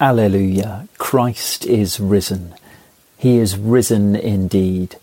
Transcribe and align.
Alleluia, 0.00 0.86
Christ 0.96 1.66
is 1.66 1.98
risen. 1.98 2.54
He 3.16 3.38
is 3.38 3.58
risen 3.58 4.14
indeed. 4.14 4.94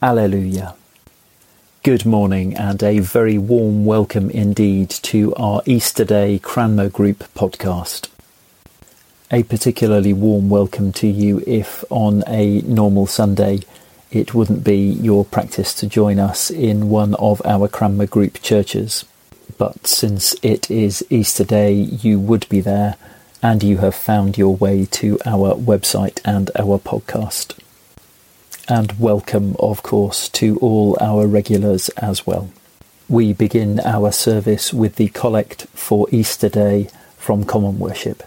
Alleluia. 0.00 0.76
Good 1.82 2.06
morning 2.06 2.54
and 2.54 2.80
a 2.80 3.00
very 3.00 3.36
warm 3.36 3.84
welcome 3.84 4.30
indeed 4.30 4.90
to 4.90 5.34
our 5.34 5.62
Easter 5.66 6.04
Day 6.04 6.38
Cranmer 6.38 6.88
Group 6.88 7.24
podcast. 7.34 8.06
A 9.32 9.42
particularly 9.42 10.12
warm 10.12 10.48
welcome 10.48 10.92
to 10.92 11.08
you 11.08 11.42
if 11.44 11.84
on 11.90 12.22
a 12.28 12.60
normal 12.60 13.08
Sunday 13.08 13.62
it 14.12 14.34
wouldn't 14.34 14.62
be 14.62 14.78
your 14.78 15.24
practice 15.24 15.74
to 15.74 15.88
join 15.88 16.20
us 16.20 16.48
in 16.48 16.90
one 16.90 17.14
of 17.14 17.42
our 17.44 17.66
Cranmer 17.66 18.06
Group 18.06 18.40
churches. 18.40 19.04
But 19.56 19.88
since 19.88 20.36
it 20.42 20.70
is 20.70 21.04
Easter 21.10 21.42
Day, 21.42 21.72
you 21.72 22.20
would 22.20 22.48
be 22.48 22.60
there 22.60 22.94
and 23.42 23.62
you 23.62 23.78
have 23.78 23.94
found 23.94 24.36
your 24.36 24.56
way 24.56 24.84
to 24.84 25.18
our 25.24 25.54
website 25.54 26.20
and 26.24 26.50
our 26.58 26.78
podcast. 26.78 27.58
And 28.68 28.98
welcome, 28.98 29.56
of 29.58 29.82
course, 29.82 30.28
to 30.30 30.58
all 30.58 30.96
our 31.00 31.26
regulars 31.26 31.88
as 31.90 32.26
well. 32.26 32.50
We 33.08 33.32
begin 33.32 33.80
our 33.80 34.12
service 34.12 34.74
with 34.74 34.96
the 34.96 35.08
collect 35.08 35.66
for 35.68 36.06
Easter 36.10 36.48
Day 36.48 36.90
from 37.16 37.44
Common 37.44 37.78
Worship. 37.78 38.22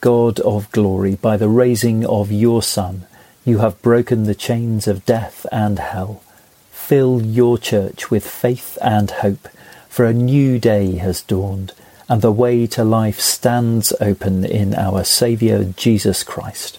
God 0.00 0.40
of 0.40 0.70
glory, 0.72 1.14
by 1.14 1.36
the 1.36 1.48
raising 1.48 2.04
of 2.04 2.32
your 2.32 2.62
Son, 2.62 3.06
you 3.44 3.58
have 3.58 3.80
broken 3.82 4.24
the 4.24 4.34
chains 4.34 4.88
of 4.88 5.06
death 5.06 5.46
and 5.52 5.78
hell. 5.78 6.22
Fill 6.70 7.22
your 7.22 7.58
church 7.58 8.10
with 8.10 8.26
faith 8.26 8.76
and 8.82 9.10
hope, 9.10 9.48
for 9.88 10.04
a 10.04 10.12
new 10.12 10.58
day 10.58 10.96
has 10.96 11.22
dawned, 11.22 11.72
and 12.08 12.22
the 12.22 12.32
way 12.32 12.66
to 12.66 12.84
life 12.84 13.20
stands 13.20 13.92
open 14.00 14.44
in 14.44 14.74
our 14.74 15.04
Saviour 15.04 15.64
Jesus 15.64 16.22
Christ. 16.22 16.78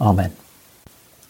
Amen. 0.00 0.36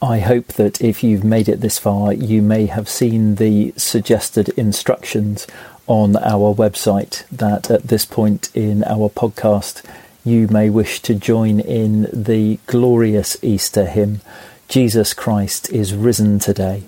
I 0.02 0.18
hope 0.18 0.48
that 0.54 0.80
if 0.82 1.02
you've 1.02 1.24
made 1.24 1.48
it 1.48 1.60
this 1.60 1.78
far, 1.78 2.12
you 2.12 2.42
may 2.42 2.66
have 2.66 2.88
seen 2.88 3.36
the 3.36 3.72
suggested 3.76 4.50
instructions 4.50 5.46
on 5.86 6.16
our 6.16 6.54
website 6.54 7.26
that 7.28 7.70
at 7.70 7.84
this 7.84 8.04
point 8.04 8.50
in 8.54 8.84
our 8.84 9.08
podcast 9.08 9.82
you 10.24 10.48
may 10.48 10.70
wish 10.70 11.00
to 11.02 11.14
join 11.14 11.60
in 11.60 12.08
the 12.12 12.58
glorious 12.66 13.36
Easter 13.42 13.86
hymn, 13.86 14.22
Jesus 14.68 15.12
Christ 15.12 15.70
is 15.70 15.94
risen 15.94 16.38
today. 16.38 16.84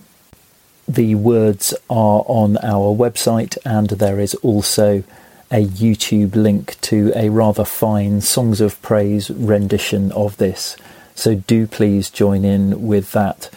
The 0.89 1.15
words 1.15 1.75
are 1.91 2.25
on 2.27 2.57
our 2.59 2.97
website, 2.97 3.59
and 3.65 3.91
there 3.91 4.21
is 4.21 4.35
also 4.37 5.05
a 5.51 5.65
YouTube 5.65 6.35
link 6.35 6.81
to 6.81 7.13
a 7.15 7.29
rather 7.29 7.65
fine 7.65 8.21
Songs 8.21 8.61
of 8.61 8.81
Praise 8.83 9.31
rendition 9.31 10.11
of 10.13 10.37
this. 10.39 10.77
So 11.15 11.37
do 11.37 11.67
please 11.67 12.11
join 12.11 12.45
in 12.45 12.87
with 12.87 13.13
that 13.13 13.51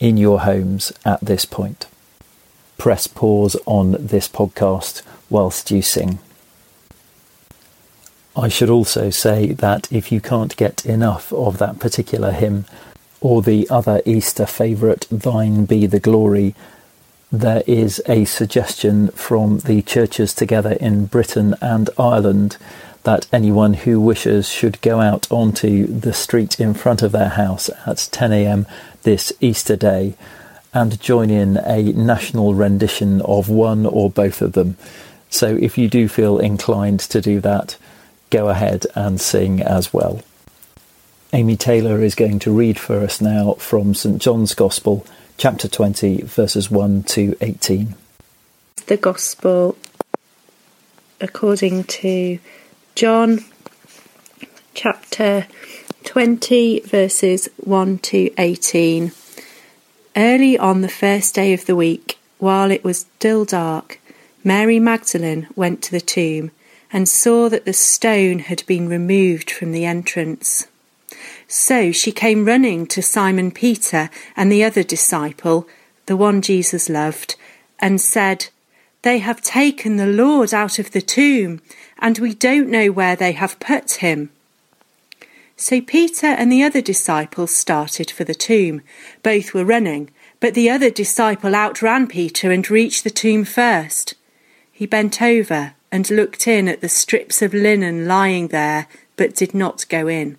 in 0.00 0.16
your 0.16 0.40
homes 0.40 0.92
at 1.04 1.20
this 1.20 1.44
point. 1.44 1.86
Press 2.78 3.06
pause 3.06 3.56
on 3.66 3.92
this 3.98 4.28
podcast 4.28 5.02
whilst 5.28 5.70
you 5.70 5.82
sing. 5.82 6.18
I 8.34 8.48
should 8.48 8.70
also 8.70 9.10
say 9.10 9.52
that 9.52 9.90
if 9.92 10.10
you 10.10 10.20
can't 10.20 10.56
get 10.56 10.86
enough 10.86 11.32
of 11.32 11.58
that 11.58 11.78
particular 11.78 12.32
hymn 12.32 12.64
or 13.20 13.42
the 13.42 13.68
other 13.68 14.00
Easter 14.06 14.46
favourite, 14.46 15.06
Thine 15.10 15.64
Be 15.64 15.86
the 15.86 16.00
Glory, 16.00 16.54
there 17.32 17.62
is 17.66 18.02
a 18.06 18.24
suggestion 18.24 19.08
from 19.08 19.58
the 19.60 19.82
churches 19.82 20.34
together 20.34 20.72
in 20.72 21.06
Britain 21.06 21.54
and 21.60 21.88
Ireland 21.98 22.56
that 23.04 23.26
anyone 23.32 23.74
who 23.74 24.00
wishes 24.00 24.48
should 24.48 24.80
go 24.80 25.00
out 25.00 25.30
onto 25.30 25.86
the 25.86 26.12
street 26.12 26.60
in 26.60 26.74
front 26.74 27.02
of 27.02 27.12
their 27.12 27.30
house 27.30 27.70
at 27.86 27.96
10am 27.96 28.66
this 29.02 29.32
Easter 29.40 29.76
day 29.76 30.14
and 30.74 31.00
join 31.00 31.30
in 31.30 31.56
a 31.64 31.92
national 31.92 32.54
rendition 32.54 33.20
of 33.22 33.48
one 33.48 33.86
or 33.86 34.10
both 34.10 34.42
of 34.42 34.52
them. 34.52 34.76
So 35.30 35.56
if 35.56 35.78
you 35.78 35.88
do 35.88 36.08
feel 36.08 36.38
inclined 36.38 37.00
to 37.00 37.20
do 37.20 37.40
that, 37.40 37.76
go 38.30 38.48
ahead 38.48 38.86
and 38.94 39.20
sing 39.20 39.62
as 39.62 39.92
well. 39.92 40.22
Amy 41.32 41.56
Taylor 41.56 42.02
is 42.02 42.14
going 42.16 42.40
to 42.40 42.52
read 42.52 42.78
for 42.78 43.00
us 43.00 43.20
now 43.20 43.54
from 43.54 43.94
St 43.94 44.20
John's 44.20 44.52
Gospel, 44.52 45.06
chapter 45.40 45.68
20, 45.68 46.20
verses 46.24 46.70
1 46.70 47.02
to 47.04 47.34
18. 47.40 47.94
The 48.88 48.98
Gospel 48.98 49.74
according 51.18 51.84
to 51.84 52.38
John, 52.94 53.46
chapter 54.74 55.46
20, 56.04 56.80
verses 56.80 57.48
1 57.56 57.98
to 58.00 58.30
18. 58.36 59.12
Early 60.14 60.58
on 60.58 60.82
the 60.82 60.90
first 60.90 61.36
day 61.36 61.54
of 61.54 61.64
the 61.64 61.74
week, 61.74 62.18
while 62.36 62.70
it 62.70 62.84
was 62.84 62.98
still 62.98 63.46
dark, 63.46 63.98
Mary 64.44 64.78
Magdalene 64.78 65.48
went 65.56 65.80
to 65.84 65.90
the 65.90 66.02
tomb 66.02 66.50
and 66.92 67.08
saw 67.08 67.48
that 67.48 67.64
the 67.64 67.72
stone 67.72 68.40
had 68.40 68.62
been 68.66 68.90
removed 68.90 69.50
from 69.50 69.72
the 69.72 69.86
entrance. 69.86 70.66
So 71.52 71.90
she 71.90 72.12
came 72.12 72.44
running 72.44 72.86
to 72.86 73.02
Simon 73.02 73.50
Peter 73.50 74.08
and 74.36 74.52
the 74.52 74.62
other 74.62 74.84
disciple, 74.84 75.66
the 76.06 76.16
one 76.16 76.42
Jesus 76.42 76.88
loved, 76.88 77.34
and 77.80 78.00
said, 78.00 78.46
They 79.02 79.18
have 79.18 79.42
taken 79.42 79.96
the 79.96 80.06
Lord 80.06 80.54
out 80.54 80.78
of 80.78 80.92
the 80.92 81.02
tomb, 81.02 81.60
and 81.98 82.20
we 82.20 82.34
don't 82.34 82.68
know 82.70 82.92
where 82.92 83.16
they 83.16 83.32
have 83.32 83.58
put 83.58 83.94
him. 83.94 84.30
So 85.56 85.80
Peter 85.80 86.28
and 86.28 86.52
the 86.52 86.62
other 86.62 86.80
disciple 86.80 87.48
started 87.48 88.12
for 88.12 88.22
the 88.22 88.32
tomb. 88.32 88.82
Both 89.24 89.52
were 89.52 89.64
running, 89.64 90.10
but 90.38 90.54
the 90.54 90.70
other 90.70 90.88
disciple 90.88 91.56
outran 91.56 92.06
Peter 92.06 92.52
and 92.52 92.70
reached 92.70 93.02
the 93.02 93.10
tomb 93.10 93.44
first. 93.44 94.14
He 94.70 94.86
bent 94.86 95.20
over 95.20 95.74
and 95.90 96.08
looked 96.10 96.46
in 96.46 96.68
at 96.68 96.80
the 96.80 96.88
strips 96.88 97.42
of 97.42 97.52
linen 97.52 98.06
lying 98.06 98.48
there, 98.48 98.86
but 99.16 99.34
did 99.34 99.52
not 99.52 99.84
go 99.88 100.06
in. 100.06 100.38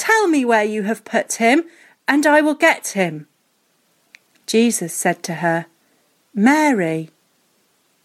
tell 0.00 0.26
me 0.26 0.44
where 0.44 0.64
you 0.64 0.82
have 0.84 1.04
put 1.04 1.34
him, 1.34 1.64
and 2.08 2.26
I 2.26 2.40
will 2.40 2.54
get 2.54 2.88
him. 2.88 3.28
Jesus 4.46 4.94
said 4.94 5.22
to 5.24 5.34
her, 5.34 5.66
Mary. 6.34 7.10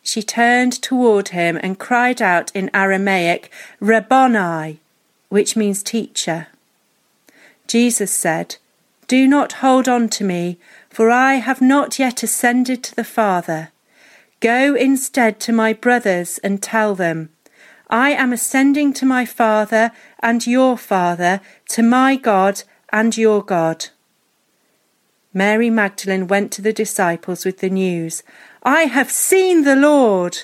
She 0.04 0.22
turned 0.22 0.74
toward 0.82 1.30
him 1.30 1.58
and 1.64 1.80
cried 1.80 2.22
out 2.22 2.52
in 2.54 2.70
Aramaic, 2.74 3.52
Rabboni, 3.80 4.80
which 5.30 5.56
means 5.56 5.82
teacher. 5.82 6.48
Jesus 7.66 8.12
said, 8.12 8.58
Do 9.08 9.26
not 9.26 9.54
hold 9.64 9.88
on 9.90 10.10
to 10.10 10.24
me, 10.24 10.60
for 10.90 11.10
I 11.10 11.36
have 11.36 11.62
not 11.62 11.98
yet 11.98 12.22
ascended 12.22 12.84
to 12.84 12.96
the 12.96 13.04
Father. 13.04 13.70
Go 14.42 14.76
instead 14.76 15.40
to 15.40 15.54
my 15.54 15.74
brothers 15.74 16.40
and 16.44 16.62
tell 16.62 16.94
them, 16.94 17.30
I 17.90 18.12
am 18.12 18.34
ascending 18.34 18.94
to 18.94 19.06
my 19.06 19.26
Father 19.26 19.92
and 20.20 20.46
your 20.46 20.78
Father, 20.78 21.42
to 21.70 21.84
my 21.84 22.16
God 22.16 22.64
and 22.92 23.16
your 23.18 23.44
God. 23.44 23.88
Mary 25.34 25.70
Magdalene 25.70 26.28
went 26.28 26.52
to 26.54 26.62
the 26.62 26.74
disciples 26.74 27.46
with 27.46 27.60
the 27.60 27.70
news, 27.70 28.24
I 28.64 28.84
have 28.86 29.12
seen 29.12 29.64
the 29.64 29.76
Lord. 29.76 30.40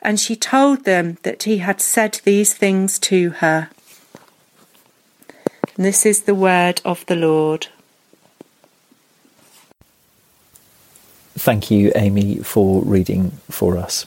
And 0.00 0.20
she 0.20 0.36
told 0.36 0.84
them 0.84 1.16
that 1.22 1.44
he 1.44 1.58
had 1.58 1.80
said 1.80 2.20
these 2.24 2.52
things 2.52 2.98
to 3.00 3.30
her. 3.30 3.70
And 5.76 5.84
this 5.84 6.04
is 6.04 6.22
the 6.22 6.34
word 6.34 6.82
of 6.84 7.06
the 7.06 7.16
Lord. 7.16 7.68
Thank 11.36 11.70
you, 11.70 11.90
Amy, 11.96 12.36
for 12.36 12.82
reading 12.82 13.32
for 13.50 13.78
us. 13.78 14.06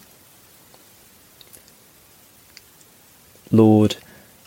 Lord, 3.52 3.96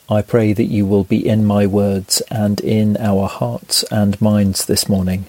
I 0.08 0.22
pray 0.22 0.52
that 0.52 0.64
you 0.64 0.86
will 0.86 1.04
be 1.04 1.26
in 1.26 1.44
my 1.44 1.66
words 1.66 2.20
and 2.30 2.60
in 2.60 2.96
our 2.96 3.28
hearts 3.28 3.84
and 3.84 4.20
minds 4.20 4.66
this 4.66 4.88
morning, 4.88 5.26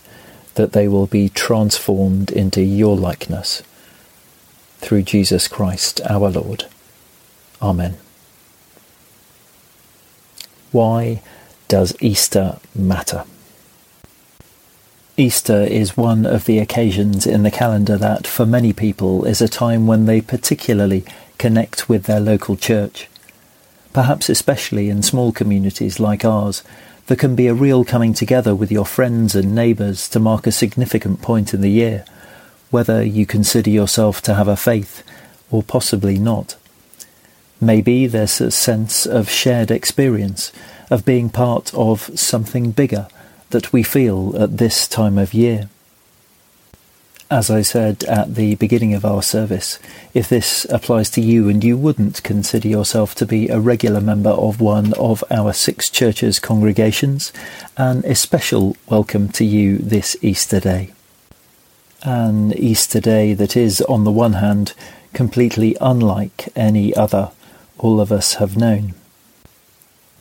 that 0.55 0.73
they 0.73 0.87
will 0.87 1.07
be 1.07 1.29
transformed 1.29 2.31
into 2.31 2.61
your 2.61 2.97
likeness. 2.97 3.61
Through 4.79 5.03
Jesus 5.03 5.47
Christ 5.47 6.01
our 6.09 6.29
Lord. 6.29 6.65
Amen. 7.61 7.97
Why 10.71 11.21
does 11.67 11.95
Easter 12.01 12.57
matter? 12.73 13.25
Easter 15.17 15.61
is 15.61 15.95
one 15.95 16.25
of 16.25 16.45
the 16.45 16.57
occasions 16.57 17.27
in 17.27 17.43
the 17.43 17.51
calendar 17.51 17.97
that, 17.97 18.25
for 18.25 18.45
many 18.45 18.73
people, 18.73 19.25
is 19.25 19.41
a 19.41 19.47
time 19.47 19.85
when 19.85 20.05
they 20.05 20.21
particularly 20.21 21.05
connect 21.37 21.87
with 21.87 22.05
their 22.05 22.19
local 22.19 22.55
church. 22.55 23.07
Perhaps 23.93 24.29
especially 24.29 24.89
in 24.89 25.03
small 25.03 25.31
communities 25.31 25.99
like 25.99 26.23
ours, 26.23 26.63
there 27.07 27.17
can 27.17 27.35
be 27.35 27.47
a 27.47 27.53
real 27.53 27.83
coming 27.83 28.13
together 28.13 28.55
with 28.55 28.71
your 28.71 28.85
friends 28.85 29.35
and 29.35 29.53
neighbours 29.53 30.07
to 30.09 30.19
mark 30.19 30.47
a 30.47 30.51
significant 30.51 31.21
point 31.21 31.53
in 31.53 31.61
the 31.61 31.71
year, 31.71 32.05
whether 32.69 33.03
you 33.03 33.25
consider 33.25 33.69
yourself 33.69 34.21
to 34.21 34.35
have 34.35 34.47
a 34.47 34.55
faith 34.55 35.03
or 35.49 35.61
possibly 35.61 36.17
not. 36.17 36.55
Maybe 37.59 38.07
there's 38.07 38.39
a 38.39 38.49
sense 38.49 39.05
of 39.05 39.29
shared 39.29 39.71
experience, 39.71 40.51
of 40.89 41.05
being 41.05 41.29
part 41.29 41.73
of 41.73 42.17
something 42.17 42.71
bigger 42.71 43.07
that 43.49 43.73
we 43.73 43.83
feel 43.83 44.35
at 44.41 44.57
this 44.57 44.87
time 44.87 45.17
of 45.17 45.33
year. 45.33 45.69
As 47.31 47.49
I 47.49 47.61
said 47.61 48.03
at 48.09 48.35
the 48.35 48.55
beginning 48.55 48.93
of 48.93 49.05
our 49.05 49.23
service, 49.23 49.79
if 50.13 50.27
this 50.27 50.65
applies 50.65 51.09
to 51.11 51.21
you 51.21 51.47
and 51.47 51.63
you 51.63 51.77
wouldn't 51.77 52.21
consider 52.23 52.67
yourself 52.67 53.15
to 53.15 53.25
be 53.25 53.47
a 53.47 53.57
regular 53.57 54.01
member 54.01 54.31
of 54.31 54.59
one 54.59 54.93
of 54.95 55.23
our 55.31 55.53
six 55.53 55.89
churches' 55.89 56.39
congregations, 56.39 57.31
an 57.77 58.03
especial 58.05 58.75
welcome 58.89 59.29
to 59.29 59.45
you 59.45 59.77
this 59.77 60.17
Easter 60.21 60.59
day. 60.59 60.91
An 62.03 62.51
Easter 62.51 62.99
day 62.99 63.33
that 63.33 63.55
is, 63.55 63.79
on 63.83 64.03
the 64.03 64.11
one 64.11 64.33
hand, 64.33 64.73
completely 65.13 65.77
unlike 65.79 66.49
any 66.53 66.93
other 66.95 67.31
all 67.77 68.01
of 68.01 68.11
us 68.11 68.33
have 68.35 68.57
known, 68.57 68.93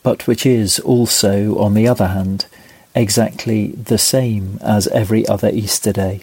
but 0.04 0.28
which 0.28 0.46
is 0.46 0.78
also, 0.78 1.58
on 1.58 1.74
the 1.74 1.88
other 1.88 2.06
hand, 2.06 2.46
exactly 2.94 3.72
the 3.72 3.98
same 3.98 4.60
as 4.62 4.86
every 4.86 5.26
other 5.26 5.50
Easter 5.50 5.92
day. 5.92 6.22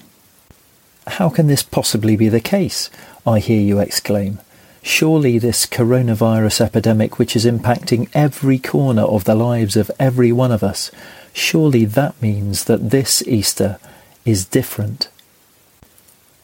How 1.07 1.29
can 1.29 1.47
this 1.47 1.63
possibly 1.63 2.15
be 2.15 2.29
the 2.29 2.39
case? 2.41 2.89
I 3.25 3.39
hear 3.39 3.61
you 3.61 3.79
exclaim. 3.79 4.39
Surely 4.81 5.39
this 5.39 5.65
coronavirus 5.65 6.61
epidemic, 6.61 7.17
which 7.17 7.35
is 7.35 7.45
impacting 7.45 8.09
every 8.13 8.59
corner 8.59 9.01
of 9.03 9.23
the 9.23 9.35
lives 9.35 9.75
of 9.75 9.89
every 9.99 10.31
one 10.31 10.51
of 10.51 10.63
us, 10.63 10.91
surely 11.33 11.85
that 11.85 12.21
means 12.21 12.65
that 12.65 12.91
this 12.91 13.21
Easter 13.27 13.79
is 14.25 14.45
different. 14.45 15.09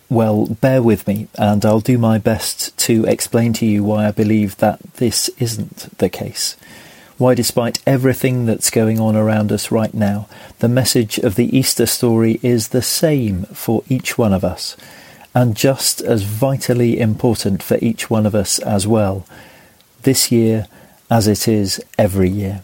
Well, 0.09 0.45
bear 0.61 0.81
with 0.81 1.07
me, 1.07 1.27
and 1.35 1.65
I'll 1.65 1.79
do 1.79 1.97
my 1.97 2.17
best 2.17 2.77
to 2.79 3.05
explain 3.05 3.53
to 3.53 3.65
you 3.65 3.83
why 3.83 4.07
I 4.07 4.11
believe 4.11 4.57
that 4.57 4.81
this 4.95 5.29
isn't 5.39 5.97
the 5.97 6.09
case 6.09 6.55
why, 7.23 7.33
despite 7.33 7.81
everything 7.87 8.45
that's 8.45 8.69
going 8.69 8.99
on 8.99 9.15
around 9.15 9.49
us 9.49 9.71
right 9.71 9.93
now, 9.93 10.27
the 10.59 10.67
message 10.67 11.17
of 11.17 11.35
the 11.35 11.57
Easter 11.57 11.85
story 11.85 12.37
is 12.43 12.67
the 12.67 12.81
same 12.81 13.43
for 13.43 13.81
each 13.87 14.17
one 14.17 14.33
of 14.33 14.43
us, 14.43 14.75
and 15.33 15.55
just 15.55 16.01
as 16.01 16.23
vitally 16.23 16.99
important 16.99 17.63
for 17.63 17.77
each 17.81 18.09
one 18.09 18.25
of 18.25 18.35
us 18.35 18.59
as 18.59 18.85
well, 18.85 19.25
this 20.01 20.33
year 20.33 20.67
as 21.09 21.25
it 21.29 21.47
is 21.47 21.81
every 21.97 22.29
year. 22.29 22.61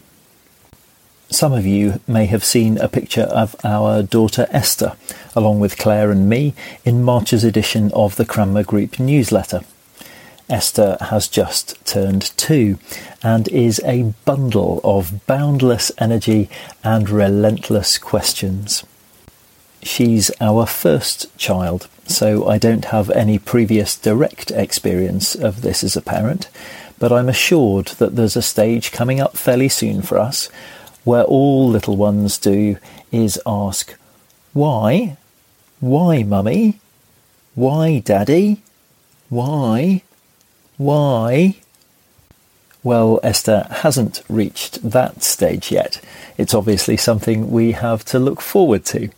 Some 1.30 1.54
of 1.54 1.64
you 1.64 1.98
may 2.06 2.26
have 2.26 2.44
seen 2.44 2.76
a 2.76 2.86
picture 2.86 3.30
of 3.32 3.56
our 3.64 4.02
daughter 4.02 4.46
Esther, 4.50 4.92
along 5.34 5.60
with 5.60 5.78
Claire 5.78 6.10
and 6.10 6.28
me, 6.28 6.52
in 6.84 7.02
March's 7.02 7.44
edition 7.44 7.90
of 7.94 8.16
the 8.16 8.26
Cranmer 8.26 8.62
Group 8.62 9.00
newsletter. 9.00 9.62
Esther 10.50 10.98
has 11.00 11.28
just 11.28 11.82
turned 11.86 12.36
two 12.36 12.78
and 13.22 13.48
is 13.48 13.80
a 13.84 14.14
bundle 14.24 14.80
of 14.82 15.26
boundless 15.26 15.92
energy 15.98 16.50
and 16.82 17.08
relentless 17.08 17.96
questions. 17.98 18.84
She's 19.82 20.30
our 20.40 20.66
first 20.66 21.34
child, 21.38 21.88
so 22.06 22.46
I 22.46 22.58
don't 22.58 22.86
have 22.86 23.08
any 23.10 23.38
previous 23.38 23.96
direct 23.96 24.50
experience 24.50 25.34
of 25.34 25.62
this 25.62 25.82
as 25.82 25.96
a 25.96 26.02
parent, 26.02 26.48
but 26.98 27.12
I'm 27.12 27.28
assured 27.28 27.86
that 27.98 28.16
there's 28.16 28.36
a 28.36 28.42
stage 28.42 28.92
coming 28.92 29.20
up 29.20 29.36
fairly 29.36 29.70
soon 29.70 30.02
for 30.02 30.18
us 30.18 30.50
where 31.04 31.24
all 31.24 31.68
little 31.68 31.96
ones 31.96 32.36
do 32.36 32.76
is 33.10 33.40
ask, 33.46 33.96
Why? 34.52 35.16
Why, 35.80 36.22
mummy? 36.22 36.78
Why, 37.54 38.00
daddy? 38.00 38.62
Why? 39.30 40.02
Why? 40.80 41.56
Well, 42.82 43.20
Esther 43.22 43.66
hasn't 43.70 44.22
reached 44.30 44.80
that 44.82 45.22
stage 45.22 45.70
yet. 45.70 46.00
It's 46.38 46.54
obviously 46.54 46.96
something 46.96 47.50
we 47.50 47.72
have 47.72 48.02
to 48.06 48.18
look 48.18 48.40
forward 48.40 48.86
to. 48.86 49.10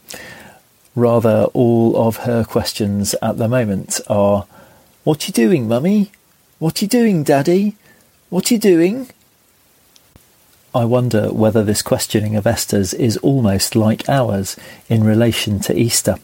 Rather, 0.97 1.45
all 1.55 1.97
of 1.97 2.17
her 2.27 2.43
questions 2.43 3.15
at 3.23 3.39
the 3.39 3.47
moment 3.47 4.01
are 4.11 4.45
What 5.05 5.23
are 5.23 5.27
you 5.29 5.33
doing, 5.33 5.69
mummy? 5.69 6.11
What 6.59 6.83
are 6.83 6.85
you 6.85 6.89
doing, 6.89 7.23
daddy? 7.23 7.77
What 8.29 8.51
are 8.51 8.55
you 8.55 8.61
doing? 8.61 9.11
I 10.75 10.85
wonder 10.85 11.33
whether 11.33 11.63
this 11.63 11.81
questioning 11.81 12.35
of 12.35 12.45
Esther's 12.45 12.93
is 12.93 13.19
almost 13.19 13.77
like 13.77 14.09
ours 14.09 14.57
in 14.89 15.05
relation 15.05 15.61
to 15.61 15.79
Easter. 15.79 16.17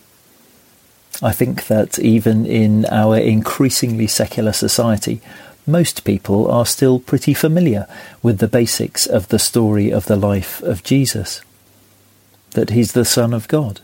I 1.22 1.32
think 1.32 1.66
that 1.66 1.98
even 1.98 2.46
in 2.46 2.86
our 2.86 3.16
increasingly 3.16 4.06
secular 4.06 4.52
society, 4.52 5.20
most 5.66 6.04
people 6.04 6.50
are 6.50 6.64
still 6.64 6.98
pretty 6.98 7.34
familiar 7.34 7.86
with 8.22 8.38
the 8.38 8.48
basics 8.48 9.06
of 9.06 9.28
the 9.28 9.38
story 9.38 9.90
of 9.90 10.06
the 10.06 10.16
life 10.16 10.62
of 10.62 10.82
Jesus. 10.82 11.42
That 12.52 12.70
he's 12.70 12.92
the 12.92 13.04
Son 13.04 13.34
of 13.34 13.48
God, 13.48 13.80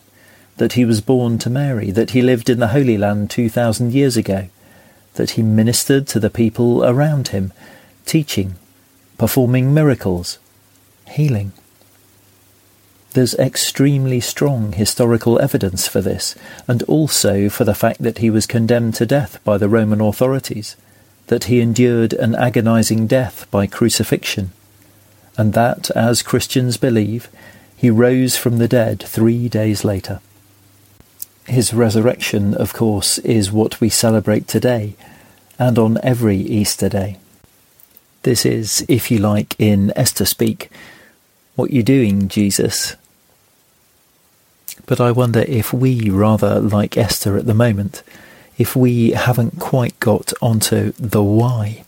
that 0.57 0.75
he 0.75 0.85
was 0.85 1.01
born 1.01 1.39
to 1.39 1.51
Mary, 1.51 1.91
that 1.91 2.11
he 2.11 2.23
lived 2.23 2.49
in 2.49 2.61
the 2.61 2.69
Holy 2.69 2.97
Land 2.97 3.31
2,000 3.31 3.93
years 3.93 4.17
ago, 4.17 4.49
that 5.15 5.31
he 5.31 5.43
ministered 5.43 6.07
to 6.09 6.21
the 6.21 6.31
people 6.31 6.85
around 6.85 7.29
him, 7.29 7.53
teaching, 8.07 8.57
performing 9.19 9.75
miracles, 9.75 10.39
healing. 11.09 11.53
There's 13.15 13.35
extremely 13.37 14.19
strong 14.19 14.73
historical 14.73 15.41
evidence 15.41 15.87
for 15.87 16.01
this, 16.01 16.35
and 16.67 16.83
also 16.83 17.49
for 17.49 17.63
the 17.63 17.73
fact 17.73 18.03
that 18.03 18.19
he 18.19 18.29
was 18.29 18.45
condemned 18.45 18.97
to 18.97 19.07
death 19.07 19.39
by 19.45 19.57
the 19.57 19.69
Roman 19.69 20.01
authorities, 20.01 20.75
that 21.29 21.45
he 21.45 21.61
endured 21.61 22.13
an 22.13 22.35
agonizing 22.35 23.07
death 23.07 23.49
by 23.53 23.69
crucifixion, 23.69 24.51
and 25.39 25.53
that, 25.53 25.93
as 25.93 26.23
Christians 26.23 26.77
believe, 26.77 27.29
he 27.77 27.89
rose 27.89 28.37
from 28.37 28.59
the 28.59 28.67
dead 28.67 29.01
three 29.05 29.49
days 29.49 29.85
later. 29.85 30.19
His 31.47 31.73
resurrection, 31.73 32.53
of 32.53 32.73
course, 32.73 33.19
is 33.19 33.53
what 33.53 33.81
we 33.81 33.91
celebrate 33.91 34.49
today, 34.49 34.97
and 35.57 35.79
on 35.79 35.99
every 36.03 36.39
Easter 36.39 36.89
day. 36.89 37.19
This 38.23 38.45
is, 38.45 38.85
if 38.89 39.09
you 39.13 39.19
like, 39.19 39.55
in 39.61 39.93
Esther 39.95 40.25
speak, 40.25 40.69
what 41.55 41.71
you're 41.71 41.85
doing, 41.85 42.27
Jesus? 42.27 42.97
But 44.87 45.01
I 45.01 45.11
wonder 45.11 45.41
if 45.41 45.73
we, 45.73 46.11
rather 46.11 46.61
like 46.61 46.97
Esther 46.97 47.37
at 47.37 47.47
the 47.47 47.55
moment, 47.55 48.03
if 48.59 48.77
we 48.77 49.11
haven't 49.11 49.59
quite 49.59 49.99
got 50.01 50.33
onto 50.41 50.93
the 50.93 51.23
why. 51.23 51.85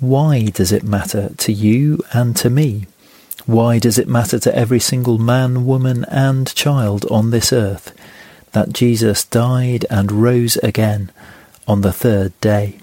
Why 0.00 0.46
does 0.46 0.72
it 0.72 0.82
matter 0.82 1.30
to 1.36 1.52
you 1.52 2.00
and 2.12 2.36
to 2.36 2.50
me 2.50 2.86
Why 3.46 3.78
does 3.78 3.96
it 3.96 4.08
matter 4.08 4.40
to 4.40 4.56
every 4.56 4.80
single 4.80 5.18
man, 5.18 5.66
woman, 5.66 6.04
and 6.06 6.52
child 6.52 7.06
on 7.08 7.30
this 7.30 7.52
earth 7.52 7.94
that 8.50 8.72
Jesus 8.72 9.24
died 9.24 9.86
and 9.88 10.10
rose 10.10 10.56
again 10.56 11.12
on 11.68 11.82
the 11.82 11.92
third 11.92 12.38
day? 12.40 12.80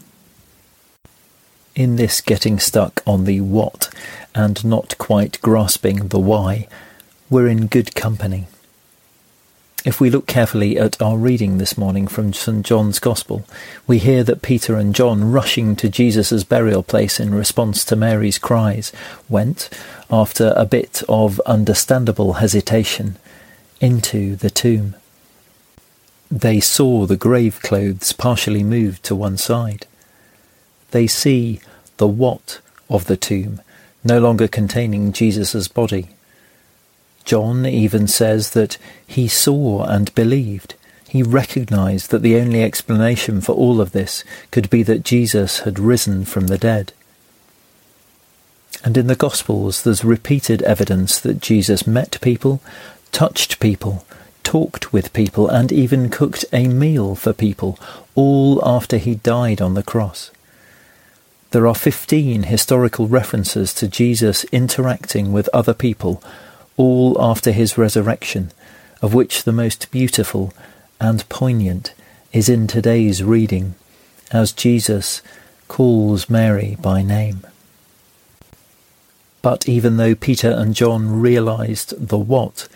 In 1.75 1.97
this 1.97 2.21
getting 2.21 2.59
stuck 2.59 3.03
on 3.05 3.25
the 3.25 3.41
what 3.41 3.89
and 4.33 4.63
not 4.63 4.97
quite 4.97 5.41
grasping 5.41 6.07
the 6.07 6.19
why, 6.19 6.69
we're 7.29 7.47
in 7.47 7.67
good 7.67 7.93
company. 7.93 8.47
If 9.85 9.99
we 9.99 10.09
look 10.09 10.27
carefully 10.27 10.77
at 10.79 11.01
our 11.01 11.17
reading 11.17 11.57
this 11.57 11.77
morning 11.77 12.07
from 12.07 12.31
St. 12.31 12.65
John's 12.65 12.99
Gospel, 12.99 13.43
we 13.85 13.97
hear 13.97 14.23
that 14.23 14.41
Peter 14.41 14.77
and 14.77 14.95
John, 14.95 15.29
rushing 15.29 15.75
to 15.75 15.89
Jesus' 15.89 16.45
burial 16.45 16.83
place 16.83 17.19
in 17.19 17.35
response 17.35 17.83
to 17.85 17.97
Mary's 17.97 18.39
cries, 18.39 18.93
went, 19.27 19.69
after 20.09 20.53
a 20.55 20.63
bit 20.63 21.03
of 21.09 21.41
understandable 21.41 22.33
hesitation, 22.33 23.17
into 23.81 24.37
the 24.37 24.49
tomb. 24.49 24.95
They 26.31 26.61
saw 26.61 27.05
the 27.05 27.17
grave 27.17 27.59
clothes 27.61 28.13
partially 28.13 28.63
moved 28.63 29.03
to 29.03 29.15
one 29.15 29.35
side. 29.35 29.85
They 30.91 31.07
see 31.07 31.59
the 31.97 32.07
what 32.07 32.61
of 32.89 33.07
the 33.07 33.17
tomb, 33.17 33.59
no 34.01 34.19
longer 34.19 34.47
containing 34.47 35.11
Jesus' 35.11 35.67
body. 35.67 36.07
John 37.25 37.65
even 37.65 38.07
says 38.07 38.51
that 38.51 38.77
he 39.05 39.27
saw 39.27 39.83
and 39.85 40.13
believed. 40.15 40.75
He 41.07 41.23
recognized 41.23 42.09
that 42.09 42.21
the 42.21 42.37
only 42.37 42.63
explanation 42.63 43.39
for 43.39 43.53
all 43.53 43.79
of 43.79 43.91
this 43.91 44.23
could 44.51 44.69
be 44.69 44.83
that 44.83 45.03
Jesus 45.03 45.59
had 45.59 45.79
risen 45.79 46.25
from 46.25 46.47
the 46.47 46.57
dead. 46.57 46.91
And 48.83 48.97
in 48.97 49.07
the 49.07 49.15
Gospels, 49.15 49.83
there's 49.83 50.03
repeated 50.03 50.61
evidence 50.63 51.19
that 51.19 51.39
Jesus 51.39 51.87
met 51.87 52.19
people, 52.21 52.61
touched 53.11 53.59
people, 53.59 54.05
talked 54.43 54.91
with 54.91 55.13
people, 55.13 55.47
and 55.47 55.71
even 55.71 56.09
cooked 56.09 56.43
a 56.51 56.67
meal 56.67 57.15
for 57.15 57.31
people, 57.31 57.79
all 58.15 58.59
after 58.67 58.97
he 58.97 59.15
died 59.15 59.61
on 59.61 59.75
the 59.75 59.83
cross. 59.83 60.31
There 61.51 61.67
are 61.67 61.75
15 61.75 62.43
historical 62.43 63.07
references 63.07 63.73
to 63.75 63.87
Jesus 63.87 64.43
interacting 64.45 65.31
with 65.31 65.47
other 65.53 65.75
people 65.75 66.23
all 66.77 67.15
after 67.21 67.51
his 67.51 67.77
resurrection, 67.77 68.51
of 69.01 69.13
which 69.13 69.43
the 69.43 69.51
most 69.51 69.91
beautiful 69.91 70.53
and 70.99 71.27
poignant 71.29 71.93
is 72.31 72.49
in 72.49 72.67
today's 72.67 73.23
reading, 73.23 73.75
as 74.31 74.51
Jesus 74.51 75.21
calls 75.67 76.29
Mary 76.29 76.77
by 76.81 77.01
name. 77.01 77.45
But 79.41 79.67
even 79.67 79.97
though 79.97 80.15
Peter 80.15 80.49
and 80.49 80.73
John 80.73 81.19
realized 81.19 82.07
the 82.07 82.17
what, 82.17 82.67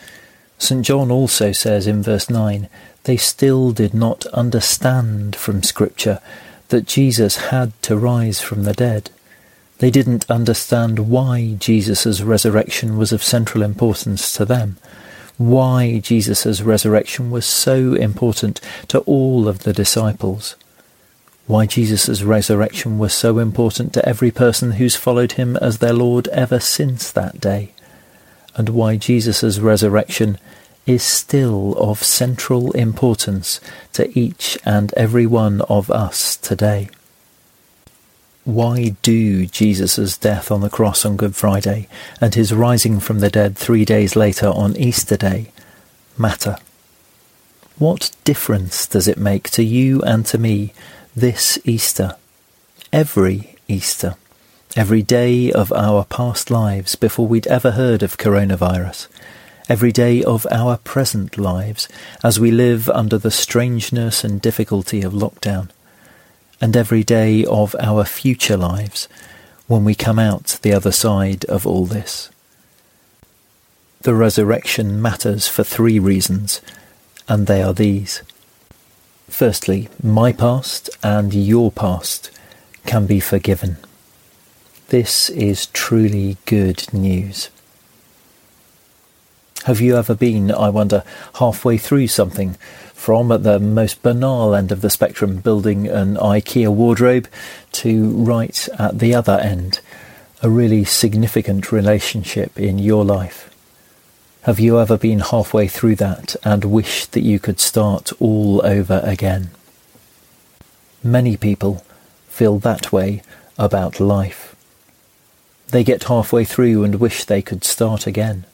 St. 0.59 0.85
John 0.85 1.11
also 1.11 1.51
says 1.51 1.87
in 1.87 2.03
verse 2.03 2.29
9, 2.29 2.67
they 3.03 3.17
still 3.17 3.71
did 3.71 3.93
not 3.93 4.25
understand 4.27 5.35
from 5.35 5.63
Scripture 5.63 6.19
that 6.67 6.85
Jesus 6.85 7.37
had 7.37 7.71
to 7.83 7.97
rise 7.97 8.41
from 8.41 8.63
the 8.63 8.73
dead. 8.73 9.09
They 9.79 9.91
didn't 9.91 10.29
understand 10.29 11.09
why 11.09 11.55
Jesus' 11.59 12.21
resurrection 12.21 12.97
was 12.97 13.11
of 13.11 13.23
central 13.23 13.63
importance 13.63 14.33
to 14.33 14.45
them, 14.45 14.77
why 15.37 15.99
Jesus' 15.99 16.61
resurrection 16.61 17.29
was 17.29 17.45
so 17.45 17.93
important 17.93 18.59
to 18.87 18.99
all 19.01 19.47
of 19.47 19.59
the 19.59 19.73
disciples, 19.73 20.55
why 21.45 21.67
Jesus' 21.67 22.23
resurrection 22.23 22.97
was 22.97 23.13
so 23.13 23.37
important 23.37 23.93
to 23.93 24.09
every 24.09 24.31
person 24.31 24.73
who's 24.73 24.95
followed 24.95 25.33
him 25.33 25.55
as 25.57 25.77
their 25.77 25.93
Lord 25.93 26.27
ever 26.29 26.59
since 26.59 27.11
that 27.11 27.39
day, 27.39 27.71
and 28.55 28.69
why 28.69 28.95
Jesus' 28.95 29.59
resurrection 29.59 30.39
is 30.87 31.03
still 31.03 31.75
of 31.77 32.01
central 32.01 32.71
importance 32.71 33.61
to 33.93 34.17
each 34.17 34.57
and 34.65 34.91
every 34.93 35.27
one 35.27 35.61
of 35.69 35.91
us 35.91 36.35
today. 36.37 36.89
Why 38.47 38.95
do 39.01 39.45
Jesus' 39.45 40.17
death 40.17 40.51
on 40.51 40.61
the 40.61 40.69
cross 40.69 41.03
on 41.03 41.17
Good 41.17 41.35
Friday 41.35 41.89
and 42.21 42.33
his 42.33 42.53
rising 42.53 43.01
from 43.01 43.19
the 43.19 43.29
dead 43.29 43.57
three 43.57 43.83
days 43.83 44.15
later 44.15 44.47
on 44.47 44.77
Easter 44.77 45.17
Day 45.17 45.51
matter? 46.17 46.55
What 47.77 48.11
difference 48.23 48.87
does 48.87 49.05
it 49.05 49.17
make 49.17 49.49
to 49.49 49.63
you 49.65 50.01
and 50.03 50.25
to 50.27 50.37
me 50.37 50.71
this 51.13 51.59
Easter, 51.65 52.15
every 52.93 53.57
Easter, 53.67 54.15
every 54.77 55.01
day 55.01 55.51
of 55.51 55.73
our 55.73 56.05
past 56.05 56.49
lives 56.49 56.95
before 56.95 57.27
we'd 57.27 57.47
ever 57.47 57.71
heard 57.71 58.01
of 58.01 58.17
coronavirus, 58.17 59.09
every 59.67 59.91
day 59.91 60.23
of 60.23 60.47
our 60.51 60.77
present 60.77 61.37
lives 61.37 61.89
as 62.23 62.39
we 62.39 62.51
live 62.51 62.87
under 62.91 63.17
the 63.17 63.29
strangeness 63.29 64.23
and 64.23 64.41
difficulty 64.41 65.01
of 65.01 65.11
lockdown? 65.11 65.67
And 66.59 66.75
every 66.75 67.03
day 67.03 67.45
of 67.45 67.75
our 67.79 68.03
future 68.03 68.57
lives 68.57 69.07
when 69.67 69.83
we 69.83 69.93
come 69.95 70.17
out 70.17 70.57
the 70.61 70.73
other 70.73 70.91
side 70.91 71.45
of 71.45 71.67
all 71.67 71.85
this. 71.85 72.29
The 74.01 74.13
resurrection 74.13 75.01
matters 75.01 75.47
for 75.47 75.63
three 75.63 75.99
reasons, 75.99 76.61
and 77.27 77.47
they 77.47 77.61
are 77.61 77.73
these. 77.73 78.21
Firstly, 79.27 79.89
my 80.01 80.31
past 80.31 80.89
and 81.03 81.33
your 81.33 81.71
past 81.71 82.31
can 82.85 83.05
be 83.05 83.19
forgiven. 83.19 83.77
This 84.87 85.29
is 85.29 85.65
truly 85.67 86.37
good 86.45 86.91
news. 86.93 87.49
Have 89.65 89.81
you 89.81 89.97
ever 89.97 90.15
been, 90.15 90.49
I 90.49 90.69
wonder, 90.69 91.03
halfway 91.39 91.77
through 91.77 92.07
something 92.07 92.55
from 92.97 93.31
at 93.31 93.43
the 93.43 93.59
most 93.59 94.01
banal 94.01 94.55
end 94.55 94.71
of 94.71 94.81
the 94.81 94.89
spectrum, 94.89 95.37
building 95.37 95.87
an 95.87 96.15
IKEA 96.15 96.67
wardrobe, 96.67 97.29
to 97.71 98.09
right 98.09 98.67
at 98.77 98.97
the 98.99 99.13
other 99.13 99.39
end, 99.39 99.79
a 100.41 100.49
really 100.49 100.83
significant 100.83 101.71
relationship 101.71 102.59
in 102.59 102.79
your 102.79 103.05
life. 103.05 103.53
Have 104.41 104.59
you 104.59 104.79
ever 104.79 104.97
been 104.97 105.19
halfway 105.19 105.67
through 105.67 105.95
that 105.97 106.35
and 106.43 106.65
wished 106.65 107.11
that 107.11 107.21
you 107.21 107.39
could 107.39 107.59
start 107.59 108.11
all 108.19 108.65
over 108.65 108.99
again? 109.03 109.51
Many 111.03 111.37
people 111.37 111.85
feel 112.27 112.57
that 112.59 112.91
way 112.91 113.21
about 113.59 113.99
life. 113.99 114.55
They 115.67 115.83
get 115.83 116.05
halfway 116.05 116.43
through 116.43 116.83
and 116.83 116.95
wish 116.95 117.23
they 117.23 117.43
could 117.43 117.63
start 117.63 118.07
again. 118.07 118.45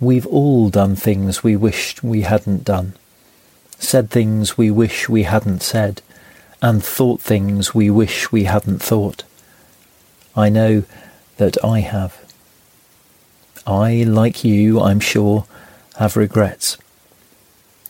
We've 0.00 0.26
all 0.26 0.70
done 0.70 0.96
things 0.96 1.44
we 1.44 1.54
wished 1.56 2.02
we 2.02 2.22
hadn't 2.22 2.64
done 2.64 2.94
said 3.78 4.10
things 4.10 4.58
we 4.58 4.70
wish 4.70 5.08
we 5.08 5.22
hadn't 5.22 5.62
said, 5.62 6.02
and 6.60 6.84
thought 6.84 7.20
things 7.20 7.74
we 7.74 7.90
wish 7.90 8.32
we 8.32 8.44
hadn't 8.44 8.82
thought. 8.82 9.24
I 10.36 10.48
know 10.48 10.84
that 11.36 11.56
I 11.64 11.80
have. 11.80 12.18
I, 13.66 14.04
like 14.04 14.44
you, 14.44 14.80
I'm 14.80 15.00
sure, 15.00 15.46
have 15.96 16.16
regrets. 16.16 16.78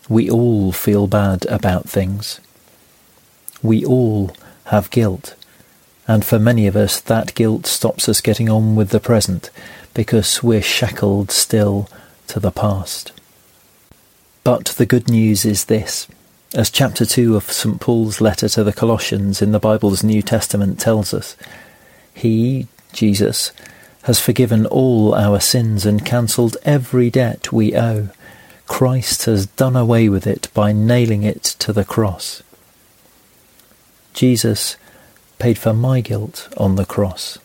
We 0.09 0.31
all 0.31 0.73
feel 0.73 1.07
bad 1.07 1.47
about 1.47 1.89
things. 1.89 2.41
We 3.63 3.85
all 3.85 4.35
have 4.67 4.91
guilt, 4.91 5.35
and 6.07 6.25
for 6.25 6.39
many 6.39 6.67
of 6.67 6.77
us 6.77 7.01
that 7.01 7.35
guilt 7.35 7.67
stops 7.67 8.09
us 8.09 8.21
getting 8.21 8.49
on 8.49 8.77
with 8.77 8.91
the 8.91 9.01
present 9.01 9.51
because 9.95 10.43
we're 10.43 10.63
shackled 10.63 11.31
still 11.31 11.89
to 12.29 12.41
the 12.41 12.51
past. 12.53 13.13
But 14.49 14.69
the 14.79 14.87
good 14.87 15.11
news 15.11 15.45
is 15.45 15.67
this. 15.67 16.09
As 16.55 16.71
chapter 16.71 17.05
2 17.05 17.37
of 17.37 17.53
St. 17.53 17.79
Paul's 17.79 18.23
letter 18.23 18.49
to 18.49 18.65
the 18.65 18.73
Colossians 18.73 19.43
in 19.43 19.53
the 19.53 19.59
Bible's 19.59 20.03
New 20.03 20.23
Testament 20.23 20.81
tells 20.81 21.13
us, 21.13 21.37
He, 22.15 22.67
Jesus, 22.95 23.53
has 24.05 24.19
forgiven 24.19 24.65
all 24.65 25.15
our 25.15 25.39
sins 25.39 25.85
and 25.85 26.03
cancelled 26.03 26.57
every 26.63 27.11
debt 27.11 27.53
we 27.53 27.77
owe. 27.77 28.09
Christ 28.67 29.27
has 29.27 29.45
done 29.45 29.77
away 29.77 30.09
with 30.09 30.27
it 30.27 30.49
by 30.55 30.73
nailing 30.73 31.25
it 31.25 31.43
to 31.59 31.75
the 31.75 31.85
cross. 31.85 32.43
Jesus 34.15 34.79
paid 35.39 35.59
for 35.59 35.75
my 35.75 36.01
guilt 36.01 36.49
on 36.57 36.77
the 36.77 36.87
cross. 36.87 37.37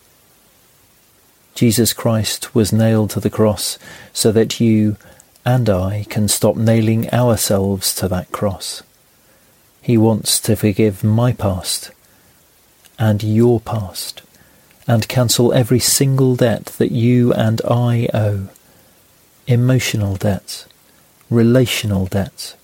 Jesus 1.53 1.91
Christ 1.91 2.55
was 2.55 2.72
nailed 2.72 3.10
to 3.10 3.19
the 3.19 3.29
cross 3.29 3.77
so 4.13 4.31
that 4.31 4.62
you 4.62 4.95
and 5.46 5.70
I 5.70 6.06
can 6.10 6.28
stop 6.28 6.56
nailing 6.56 7.10
ourselves 7.12 7.94
to 7.96 8.08
that 8.08 8.32
cross. 8.32 8.84
He 9.82 9.98
wants 9.98 10.40
to 10.42 10.56
forgive 10.56 11.04
my 11.04 11.34
past 11.34 11.92
and 12.98 13.22
your 13.22 13.60
past 13.60 14.22
and 14.88 15.08
cancel 15.08 15.54
every 15.54 15.80
single 15.80 16.36
debt 16.36 16.66
that 16.78 16.92
you 16.92 17.34
and 17.34 17.62
I 17.70 18.08
owe. 18.14 18.50
Emotional 19.48 20.16
debts, 20.16 20.66
relational 21.30 22.06
debts, 22.06 22.56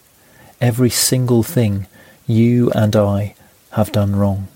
every 0.62 0.90
single 0.90 1.44
thing 1.44 1.88
you 2.26 2.72
and 2.72 2.96
I 2.96 3.36
have 3.72 3.92
done 3.92 4.16
wrong. 4.16 4.48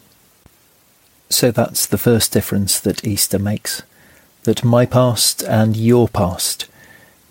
So 1.29 1.51
that's 1.51 1.85
the 1.85 1.97
first 1.97 2.31
difference 2.31 2.79
that 2.79 3.05
Easter 3.05 3.39
makes. 3.39 3.81
that 4.43 4.63
my 4.63 4.85
past 4.85 5.41
and 5.43 5.75
your 5.75 6.07
past 6.07 6.67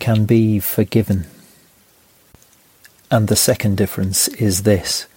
can 0.03 0.25
be 0.25 0.59
forgiven. 0.59 1.25
And 3.09 3.29
the 3.29 3.37
second 3.37 3.77
difference 3.77 4.27
is 4.27 4.63
this 4.63 5.07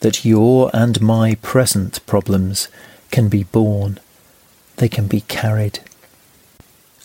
that 0.00 0.24
your 0.24 0.68
and 0.74 1.00
my 1.00 1.36
present 1.42 2.04
problems 2.06 2.66
can 3.12 3.28
be 3.28 3.44
borne, 3.44 4.00
they 4.78 4.88
can 4.88 5.06
be 5.06 5.20
carried. 5.20 5.78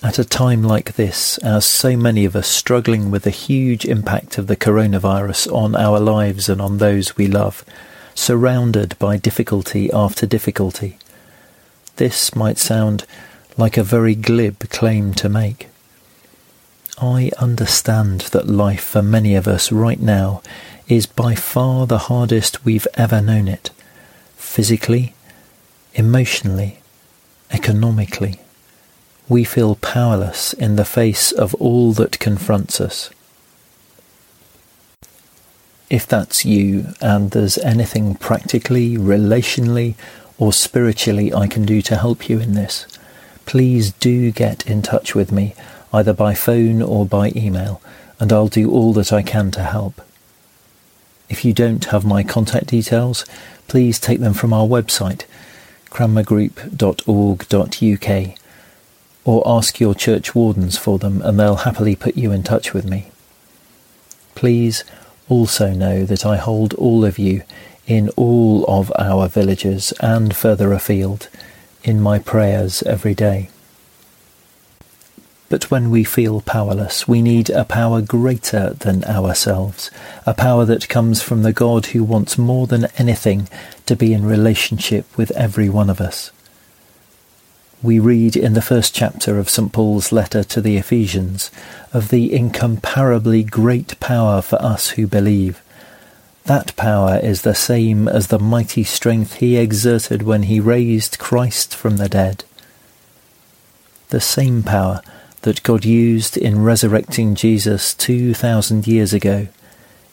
At 0.01 0.17
a 0.17 0.25
time 0.25 0.63
like 0.63 0.95
this, 0.95 1.37
as 1.37 1.63
so 1.63 1.95
many 1.95 2.25
of 2.25 2.35
us 2.35 2.47
struggling 2.47 3.11
with 3.11 3.21
the 3.21 3.29
huge 3.45 3.85
impact 3.85 4.39
of 4.39 4.47
the 4.47 4.57
coronavirus 4.57 5.53
on 5.53 5.75
our 5.75 5.99
lives 5.99 6.49
and 6.49 6.59
on 6.59 6.79
those 6.79 7.17
we 7.17 7.27
love, 7.27 7.63
surrounded 8.15 8.97
by 8.97 9.15
difficulty 9.15 9.91
after 9.91 10.25
difficulty, 10.25 10.97
this 11.97 12.35
might 12.35 12.57
sound 12.57 13.05
like 13.57 13.77
a 13.77 13.83
very 13.83 14.15
glib 14.15 14.57
claim 14.71 15.13
to 15.13 15.29
make. 15.29 15.67
I 16.99 17.31
understand 17.37 18.21
that 18.31 18.47
life 18.47 18.83
for 18.83 19.03
many 19.03 19.35
of 19.35 19.47
us 19.47 19.71
right 19.71 19.99
now 19.99 20.41
is 20.87 21.05
by 21.05 21.35
far 21.35 21.85
the 21.85 22.09
hardest 22.09 22.65
we've 22.65 22.87
ever 22.95 23.21
known 23.21 23.47
it, 23.47 23.69
physically, 24.35 25.13
emotionally, 25.93 26.79
economically. 27.51 28.39
We 29.29 29.43
feel 29.43 29.75
powerless 29.75 30.53
in 30.53 30.75
the 30.75 30.85
face 30.85 31.31
of 31.31 31.53
all 31.55 31.93
that 31.93 32.17
confronts 32.17 32.81
us. 32.81 33.11
If 35.91 36.07
that's 36.07 36.45
you 36.45 36.93
and 36.99 37.29
there's 37.29 37.59
anything 37.59 38.15
practically, 38.15 38.97
relationally, 38.97 39.95
or 40.39 40.51
spiritually 40.51 41.31
I 41.31 41.47
can 41.47 41.63
do 41.63 41.81
to 41.83 41.95
help 41.95 42.27
you 42.27 42.39
in 42.39 42.53
this, 42.53 42.87
please 43.45 43.91
do 43.91 44.31
get 44.31 44.65
in 44.65 44.81
touch 44.81 45.13
with 45.13 45.31
me 45.31 45.53
either 45.97 46.13
by 46.13 46.33
phone 46.33 46.81
or 46.81 47.05
by 47.05 47.33
email, 47.35 47.81
and 48.19 48.31
I'll 48.31 48.47
do 48.47 48.71
all 48.71 48.93
that 48.93 49.11
I 49.11 49.23
can 49.23 49.51
to 49.51 49.63
help. 49.63 50.01
If 51.29 51.43
you 51.43 51.51
don't 51.53 51.83
have 51.85 52.05
my 52.05 52.23
contact 52.23 52.67
details, 52.67 53.25
please 53.67 53.99
take 53.99 54.19
them 54.19 54.33
from 54.33 54.53
our 54.53 54.67
website, 54.67 55.25
cranmergroup.org.uk, 55.89 58.39
or 59.25 59.43
ask 59.45 59.79
your 59.79 59.95
church 59.95 60.35
wardens 60.35 60.77
for 60.77 60.99
them 60.99 61.21
and 61.23 61.39
they'll 61.39 61.65
happily 61.67 61.95
put 61.95 62.15
you 62.15 62.31
in 62.31 62.43
touch 62.43 62.73
with 62.73 62.85
me. 62.85 63.11
Please 64.35 64.83
also 65.27 65.73
know 65.73 66.05
that 66.05 66.25
I 66.25 66.37
hold 66.37 66.73
all 66.75 67.03
of 67.03 67.19
you 67.19 67.41
in 67.87 68.07
all 68.15 68.63
of 68.67 68.93
our 68.97 69.27
villages 69.27 69.91
and 69.99 70.33
further 70.35 70.71
afield 70.71 71.27
in 71.83 71.99
my 71.99 72.19
prayers 72.19 72.83
every 72.83 73.15
day. 73.15 73.49
But 75.49 75.71
when 75.71 75.89
we 75.89 76.03
feel 76.03 76.41
powerless, 76.41 77.07
we 77.07 77.21
need 77.21 77.49
a 77.49 77.63
power 77.63 78.01
greater 78.01 78.71
than 78.71 79.05
ourselves, 79.05 79.89
a 80.25 80.33
power 80.33 80.65
that 80.65 80.89
comes 80.89 81.21
from 81.21 81.43
the 81.43 81.53
God 81.53 81.87
who 81.87 82.03
wants 82.03 82.37
more 82.37 82.67
than 82.67 82.87
anything 82.97 83.47
to 83.85 83.95
be 83.95 84.13
in 84.13 84.25
relationship 84.25 85.05
with 85.17 85.31
every 85.31 85.69
one 85.69 85.89
of 85.89 86.01
us. 86.01 86.31
We 87.81 87.99
read 87.99 88.35
in 88.35 88.53
the 88.53 88.61
first 88.61 88.93
chapter 88.93 89.37
of 89.39 89.49
St. 89.49 89.71
Paul's 89.71 90.11
letter 90.11 90.43
to 90.43 90.59
the 90.59 90.77
Ephesians 90.77 91.49
of 91.93 92.09
the 92.09 92.33
incomparably 92.33 93.43
great 93.43 93.97
power 94.01 94.41
for 94.41 94.61
us 94.61 94.91
who 94.91 95.07
believe. 95.07 95.61
That 96.45 96.75
power 96.75 97.19
is 97.19 97.43
the 97.43 97.55
same 97.55 98.07
as 98.07 98.27
the 98.27 98.39
mighty 98.39 98.83
strength 98.83 99.35
he 99.35 99.57
exerted 99.57 100.23
when 100.23 100.43
he 100.43 100.59
raised 100.59 101.19
Christ 101.19 101.75
from 101.75 101.97
the 101.97 102.09
dead. 102.09 102.43
The 104.09 104.21
same 104.21 104.63
power 104.63 105.01
that 105.41 105.63
God 105.63 105.85
used 105.85 106.37
in 106.37 106.63
resurrecting 106.63 107.35
Jesus 107.35 107.93
2,000 107.93 108.87
years 108.87 109.13
ago 109.13 109.47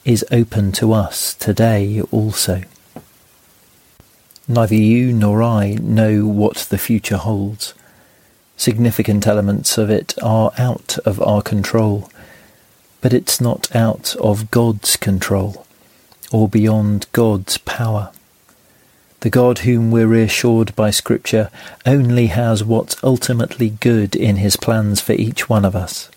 is 0.05 0.25
open 0.31 0.71
to 0.73 0.93
us 0.93 1.35
today 1.35 2.01
also. 2.11 2.63
Neither 4.47 4.75
you 4.75 5.13
nor 5.13 5.43
I 5.43 5.79
know 5.81 6.27
what 6.27 6.67
the 6.69 6.79
future 6.79 7.17
holds. 7.17 7.73
Significant 8.57 9.27
elements 9.27 9.79
of 9.79 9.91
it 9.91 10.15
are 10.23 10.53
out 10.59 10.99
of 11.07 11.21
our 11.23 11.41
control, 11.41 12.11
but 13.01 13.15
it's 13.15 13.41
not 13.41 13.75
out 13.75 14.15
of 14.17 14.51
God's 14.51 14.97
control 14.97 15.67
or 16.31 16.49
beyond 16.49 17.07
God's 17.13 17.59
power. 17.59 18.13
The 19.25 19.31
God 19.31 19.61
whom 19.61 19.91
we're 19.91 20.07
reassured 20.07 20.77
by 20.77 20.91
Scripture 20.91 21.49
only 21.87 22.27
has 22.27 22.63
what's 22.63 23.03
ultimately 23.03 23.71
good 23.71 24.15
in 24.15 24.37
his 24.37 24.57
plans 24.57 25.01
for 25.01 25.15
each 25.15 25.49
one 25.49 25.65
of 25.65 25.75
us. 25.75 26.11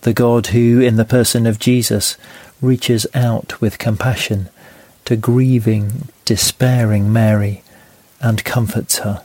The 0.00 0.12
God 0.12 0.48
who, 0.48 0.80
in 0.80 0.96
the 0.96 1.04
person 1.04 1.46
of 1.46 1.60
Jesus, 1.60 2.16
reaches 2.60 3.06
out 3.14 3.60
with 3.60 3.78
compassion 3.78 4.48
to 5.04 5.14
grieving, 5.14 6.08
despairing 6.24 7.12
Mary 7.12 7.62
and 8.20 8.44
comforts 8.44 8.98
her. 8.98 9.22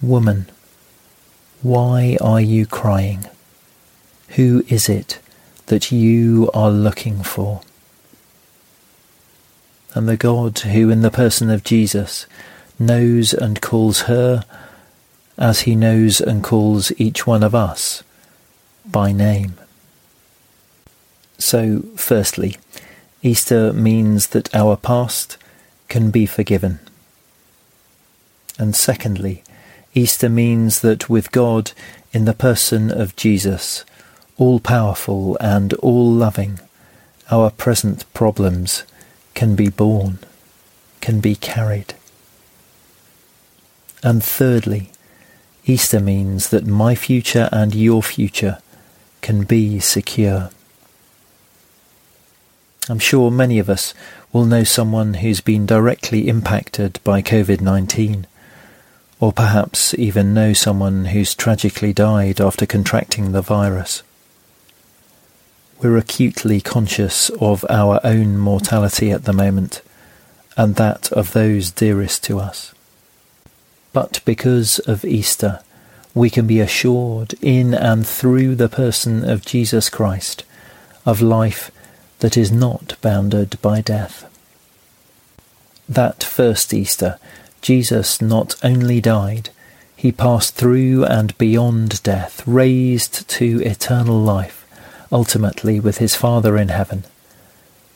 Woman, 0.00 0.46
why 1.62 2.16
are 2.20 2.40
you 2.40 2.64
crying? 2.64 3.26
Who 4.36 4.62
is 4.68 4.88
it 4.88 5.18
that 5.66 5.90
you 5.90 6.48
are 6.54 6.70
looking 6.70 7.24
for? 7.24 7.60
And 9.94 10.08
the 10.08 10.16
God 10.16 10.58
who, 10.58 10.90
in 10.90 11.02
the 11.02 11.10
person 11.10 11.48
of 11.50 11.64
Jesus, 11.64 12.26
knows 12.78 13.32
and 13.32 13.60
calls 13.60 14.02
her 14.02 14.44
as 15.38 15.60
he 15.60 15.74
knows 15.74 16.20
and 16.20 16.42
calls 16.42 16.92
each 16.98 17.26
one 17.26 17.42
of 17.42 17.54
us 17.54 18.02
by 18.84 19.12
name. 19.12 19.54
So, 21.38 21.82
firstly, 21.96 22.56
Easter 23.22 23.72
means 23.72 24.28
that 24.28 24.54
our 24.54 24.76
past 24.76 25.36
can 25.88 26.10
be 26.10 26.26
forgiven. 26.26 26.80
And 28.58 28.76
secondly, 28.76 29.42
Easter 29.94 30.28
means 30.28 30.80
that 30.80 31.08
with 31.08 31.32
God 31.32 31.72
in 32.12 32.24
the 32.24 32.34
person 32.34 32.90
of 32.90 33.16
Jesus, 33.16 33.84
all 34.36 34.60
powerful 34.60 35.36
and 35.40 35.72
all 35.74 36.10
loving, 36.10 36.60
our 37.30 37.50
present 37.50 38.12
problems 38.12 38.84
can 39.34 39.54
be 39.54 39.68
borne, 39.68 40.18
can 41.00 41.20
be 41.20 41.34
carried. 41.34 41.94
And 44.02 44.22
thirdly, 44.22 44.90
Easter 45.66 46.00
means 46.00 46.50
that 46.50 46.66
my 46.66 46.94
future 46.94 47.48
and 47.52 47.74
your 47.74 48.02
future 48.02 48.58
can 49.22 49.44
be 49.44 49.80
secure. 49.80 50.50
I'm 52.88 52.98
sure 52.98 53.30
many 53.30 53.58
of 53.58 53.70
us 53.70 53.94
will 54.32 54.44
know 54.44 54.62
someone 54.62 55.14
who's 55.14 55.40
been 55.40 55.64
directly 55.64 56.28
impacted 56.28 57.00
by 57.02 57.22
COVID 57.22 57.62
19, 57.62 58.26
or 59.20 59.32
perhaps 59.32 59.94
even 59.94 60.34
know 60.34 60.52
someone 60.52 61.06
who's 61.06 61.34
tragically 61.34 61.94
died 61.94 62.42
after 62.42 62.66
contracting 62.66 63.32
the 63.32 63.40
virus 63.40 64.02
we're 65.84 65.98
acutely 65.98 66.62
conscious 66.62 67.28
of 67.42 67.62
our 67.68 68.00
own 68.02 68.38
mortality 68.38 69.10
at 69.10 69.24
the 69.24 69.34
moment 69.34 69.82
and 70.56 70.76
that 70.76 71.12
of 71.12 71.34
those 71.34 71.70
dearest 71.70 72.24
to 72.24 72.40
us. 72.40 72.74
But 73.92 74.20
because 74.24 74.78
of 74.78 75.04
Easter, 75.04 75.60
we 76.14 76.30
can 76.30 76.46
be 76.46 76.58
assured 76.58 77.34
in 77.42 77.74
and 77.74 78.06
through 78.06 78.54
the 78.54 78.70
person 78.70 79.28
of 79.28 79.44
Jesus 79.44 79.90
Christ 79.90 80.44
of 81.04 81.20
life 81.20 81.70
that 82.20 82.38
is 82.38 82.50
not 82.50 82.96
bounded 83.02 83.60
by 83.60 83.82
death. 83.82 84.24
That 85.86 86.24
first 86.24 86.72
Easter, 86.72 87.18
Jesus 87.60 88.22
not 88.22 88.56
only 88.64 89.02
died, 89.02 89.50
he 89.94 90.12
passed 90.12 90.54
through 90.54 91.04
and 91.04 91.36
beyond 91.36 92.02
death, 92.02 92.42
raised 92.46 93.28
to 93.28 93.60
eternal 93.62 94.18
life 94.18 94.63
ultimately 95.14 95.78
with 95.78 95.98
his 95.98 96.16
Father 96.16 96.58
in 96.58 96.68
heaven. 96.68 97.04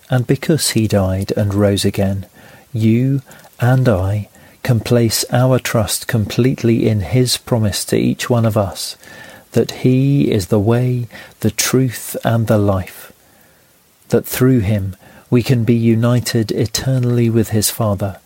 And 0.08 0.26
because 0.26 0.70
he 0.70 0.86
died 0.86 1.32
and 1.36 1.52
rose 1.52 1.84
again, 1.84 2.26
you 2.72 3.20
and 3.60 3.88
I 3.88 4.28
can 4.62 4.80
place 4.80 5.24
our 5.32 5.58
trust 5.58 6.06
completely 6.06 6.88
in 6.88 7.00
his 7.00 7.36
promise 7.36 7.84
to 7.86 7.96
each 7.96 8.30
one 8.30 8.46
of 8.46 8.56
us 8.56 8.96
that 9.52 9.82
he 9.82 10.30
is 10.30 10.46
the 10.46 10.60
way, 10.60 11.08
the 11.40 11.50
truth, 11.50 12.16
and 12.24 12.46
the 12.46 12.58
life, 12.58 13.12
that 14.10 14.26
through 14.26 14.60
him 14.60 14.94
we 15.30 15.42
can 15.42 15.64
be 15.64 15.74
united 15.74 16.52
eternally 16.52 17.28
with 17.28 17.48
his 17.48 17.70
Father, 17.70 18.20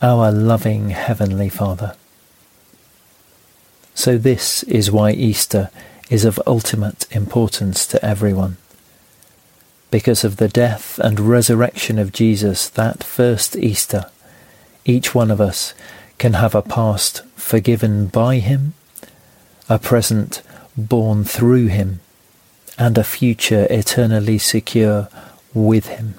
our 0.00 0.30
loving 0.30 0.90
Heavenly 0.90 1.48
Father. 1.48 1.96
So, 3.94 4.16
this 4.16 4.62
is 4.64 4.92
why 4.92 5.10
Easter 5.10 5.70
is 6.10 6.24
of 6.24 6.40
ultimate 6.46 7.06
importance 7.14 7.86
to 7.86 8.04
everyone. 8.04 8.56
Because 9.90 10.24
of 10.24 10.36
the 10.36 10.48
death 10.48 10.98
and 10.98 11.20
resurrection 11.20 11.98
of 11.98 12.12
Jesus 12.12 12.68
that 12.70 13.02
first 13.04 13.56
Easter, 13.56 14.06
each 14.84 15.14
one 15.14 15.30
of 15.30 15.40
us 15.40 15.74
can 16.18 16.34
have 16.34 16.54
a 16.54 16.62
past 16.62 17.22
forgiven 17.36 18.06
by 18.06 18.36
him, 18.36 18.74
a 19.68 19.78
present 19.78 20.42
borne 20.76 21.24
through 21.24 21.66
him, 21.66 22.00
and 22.78 22.96
a 22.96 23.04
future 23.04 23.66
eternally 23.70 24.38
secure 24.38 25.08
with 25.54 25.86
him. 25.86 26.14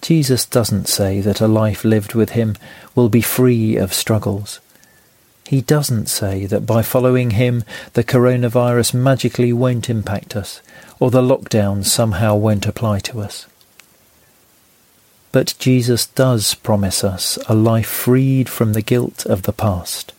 Jesus 0.00 0.46
doesn't 0.46 0.88
say 0.88 1.20
that 1.20 1.40
a 1.40 1.48
life 1.48 1.84
lived 1.84 2.14
with 2.14 2.30
him 2.30 2.56
will 2.94 3.08
be 3.08 3.20
free 3.20 3.76
of 3.76 3.92
struggles. 3.92 4.60
He 5.48 5.62
doesn't 5.62 6.10
say 6.10 6.44
that 6.44 6.66
by 6.66 6.82
following 6.82 7.30
him 7.30 7.64
the 7.94 8.04
coronavirus 8.04 8.92
magically 8.92 9.50
won't 9.50 9.88
impact 9.88 10.36
us 10.36 10.60
or 11.00 11.10
the 11.10 11.22
lockdown 11.22 11.86
somehow 11.86 12.36
won't 12.36 12.66
apply 12.66 12.98
to 13.08 13.22
us. 13.22 13.46
But 15.32 15.54
Jesus 15.58 16.04
does 16.04 16.52
promise 16.52 17.02
us 17.02 17.38
a 17.48 17.54
life 17.54 17.88
freed 17.88 18.50
from 18.50 18.74
the 18.74 18.82
guilt 18.82 19.24
of 19.24 19.44
the 19.44 19.54
past, 19.54 20.12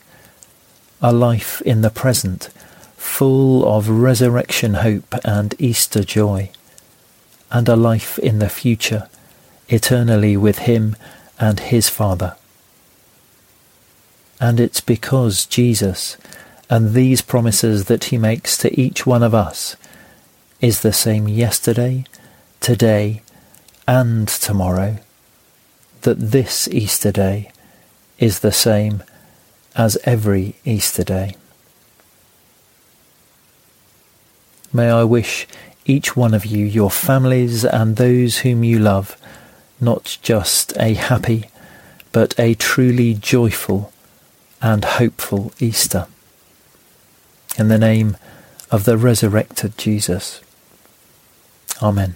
a 1.00 1.12
life 1.12 1.62
in 1.62 1.82
the 1.82 1.90
present 1.90 2.48
full 2.96 3.64
of 3.64 3.88
resurrection 3.88 4.74
hope 4.82 5.14
and 5.24 5.54
Easter 5.60 6.02
joy, 6.02 6.50
and 7.52 7.68
a 7.68 7.76
life 7.76 8.18
in 8.18 8.40
the 8.40 8.48
future 8.48 9.08
eternally 9.68 10.36
with 10.36 10.58
Him 10.58 10.96
and 11.38 11.60
His 11.60 11.88
Father. 11.88 12.34
And 14.40 14.58
it's 14.58 14.80
because 14.80 15.44
Jesus 15.44 16.16
and 16.70 16.94
these 16.94 17.20
promises 17.20 17.84
that 17.84 18.04
He 18.04 18.16
makes 18.16 18.56
to 18.58 18.80
each 18.80 19.04
one 19.04 19.22
of 19.22 19.34
us 19.34 19.76
is 20.60 20.80
the 20.80 20.92
same 20.92 21.28
yesterday, 21.28 22.04
today, 22.60 23.22
and 23.86 24.26
tomorrow, 24.26 24.98
that 26.02 26.18
this 26.18 26.68
Easter 26.68 27.12
day 27.12 27.52
is 28.18 28.40
the 28.40 28.52
same 28.52 29.02
as 29.76 29.98
every 30.04 30.56
Easter 30.64 31.04
day. 31.04 31.36
May 34.72 34.88
I 34.88 35.04
wish 35.04 35.48
each 35.84 36.16
one 36.16 36.32
of 36.32 36.46
you, 36.46 36.64
your 36.64 36.90
families, 36.90 37.64
and 37.64 37.96
those 37.96 38.38
whom 38.38 38.62
you 38.62 38.78
love, 38.78 39.16
not 39.80 40.18
just 40.22 40.72
a 40.78 40.94
happy, 40.94 41.50
but 42.12 42.38
a 42.38 42.54
truly 42.54 43.14
joyful 43.14 43.92
and 44.62 44.84
hopeful 44.84 45.52
Easter. 45.58 46.06
In 47.58 47.68
the 47.68 47.78
name 47.78 48.16
of 48.70 48.84
the 48.84 48.96
resurrected 48.96 49.76
Jesus. 49.76 50.40
Amen. 51.82 52.14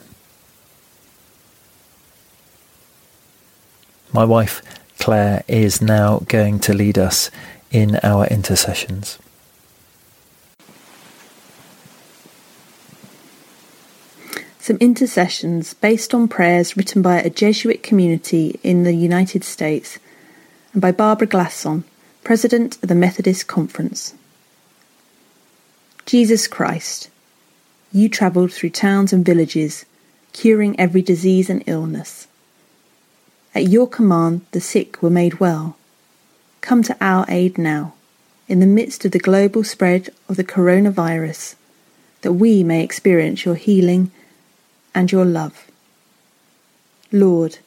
My 4.12 4.24
wife 4.24 4.62
Claire 4.98 5.42
is 5.48 5.82
now 5.82 6.20
going 6.28 6.60
to 6.60 6.72
lead 6.72 6.98
us 6.98 7.30
in 7.70 7.98
our 8.02 8.26
intercessions. 8.26 9.18
Some 14.60 14.78
intercessions 14.78 15.74
based 15.74 16.14
on 16.14 16.28
prayers 16.28 16.74
written 16.74 17.02
by 17.02 17.20
a 17.20 17.28
Jesuit 17.28 17.82
community 17.82 18.58
in 18.62 18.84
the 18.84 18.94
United 18.94 19.44
States 19.44 19.98
and 20.72 20.80
by 20.80 20.90
Barbara 20.90 21.26
Glasson, 21.26 21.84
President 22.24 22.82
of 22.82 22.88
the 22.88 22.94
Methodist 22.94 23.46
Conference. 23.46 24.14
Jesus 26.06 26.48
Christ, 26.48 27.10
you 27.92 28.08
travelled 28.08 28.50
through 28.50 28.70
towns 28.70 29.12
and 29.12 29.22
villages, 29.22 29.84
curing 30.32 30.80
every 30.80 31.02
disease 31.02 31.50
and 31.50 31.62
illness. 31.66 32.26
At 33.54 33.68
your 33.68 33.86
command, 33.86 34.40
the 34.52 34.60
sick 34.62 35.02
were 35.02 35.10
made 35.10 35.38
well. 35.38 35.76
Come 36.62 36.82
to 36.84 36.96
our 36.98 37.26
aid 37.28 37.58
now, 37.58 37.92
in 38.48 38.60
the 38.60 38.66
midst 38.66 39.04
of 39.04 39.12
the 39.12 39.18
global 39.18 39.62
spread 39.62 40.08
of 40.26 40.36
the 40.36 40.44
coronavirus, 40.44 41.56
that 42.22 42.32
we 42.32 42.64
may 42.64 42.82
experience 42.82 43.44
your 43.44 43.56
healing 43.56 44.10
and 44.94 45.12
your 45.12 45.26
love. 45.26 45.70
Lord, 47.12 47.58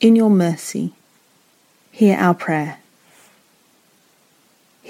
in 0.00 0.16
your 0.16 0.30
mercy, 0.30 0.92
hear 1.92 2.18
our 2.18 2.34
prayer. 2.34 2.79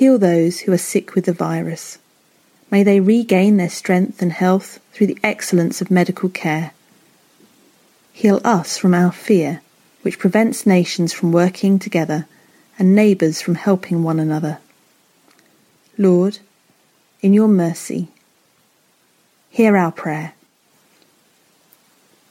Heal 0.00 0.16
those 0.16 0.60
who 0.60 0.72
are 0.72 0.78
sick 0.78 1.14
with 1.14 1.26
the 1.26 1.32
virus. 1.34 1.98
May 2.70 2.82
they 2.82 3.00
regain 3.00 3.58
their 3.58 3.68
strength 3.68 4.22
and 4.22 4.32
health 4.32 4.80
through 4.94 5.08
the 5.08 5.18
excellence 5.22 5.82
of 5.82 5.90
medical 5.90 6.30
care. 6.30 6.72
Heal 8.14 8.40
us 8.42 8.78
from 8.78 8.94
our 8.94 9.12
fear, 9.12 9.60
which 10.00 10.18
prevents 10.18 10.64
nations 10.64 11.12
from 11.12 11.32
working 11.32 11.78
together 11.78 12.26
and 12.78 12.94
neighbours 12.94 13.42
from 13.42 13.56
helping 13.56 14.02
one 14.02 14.18
another. 14.18 14.60
Lord, 15.98 16.38
in 17.20 17.34
your 17.34 17.48
mercy, 17.48 18.08
hear 19.50 19.76
our 19.76 19.92
prayer. 19.92 20.32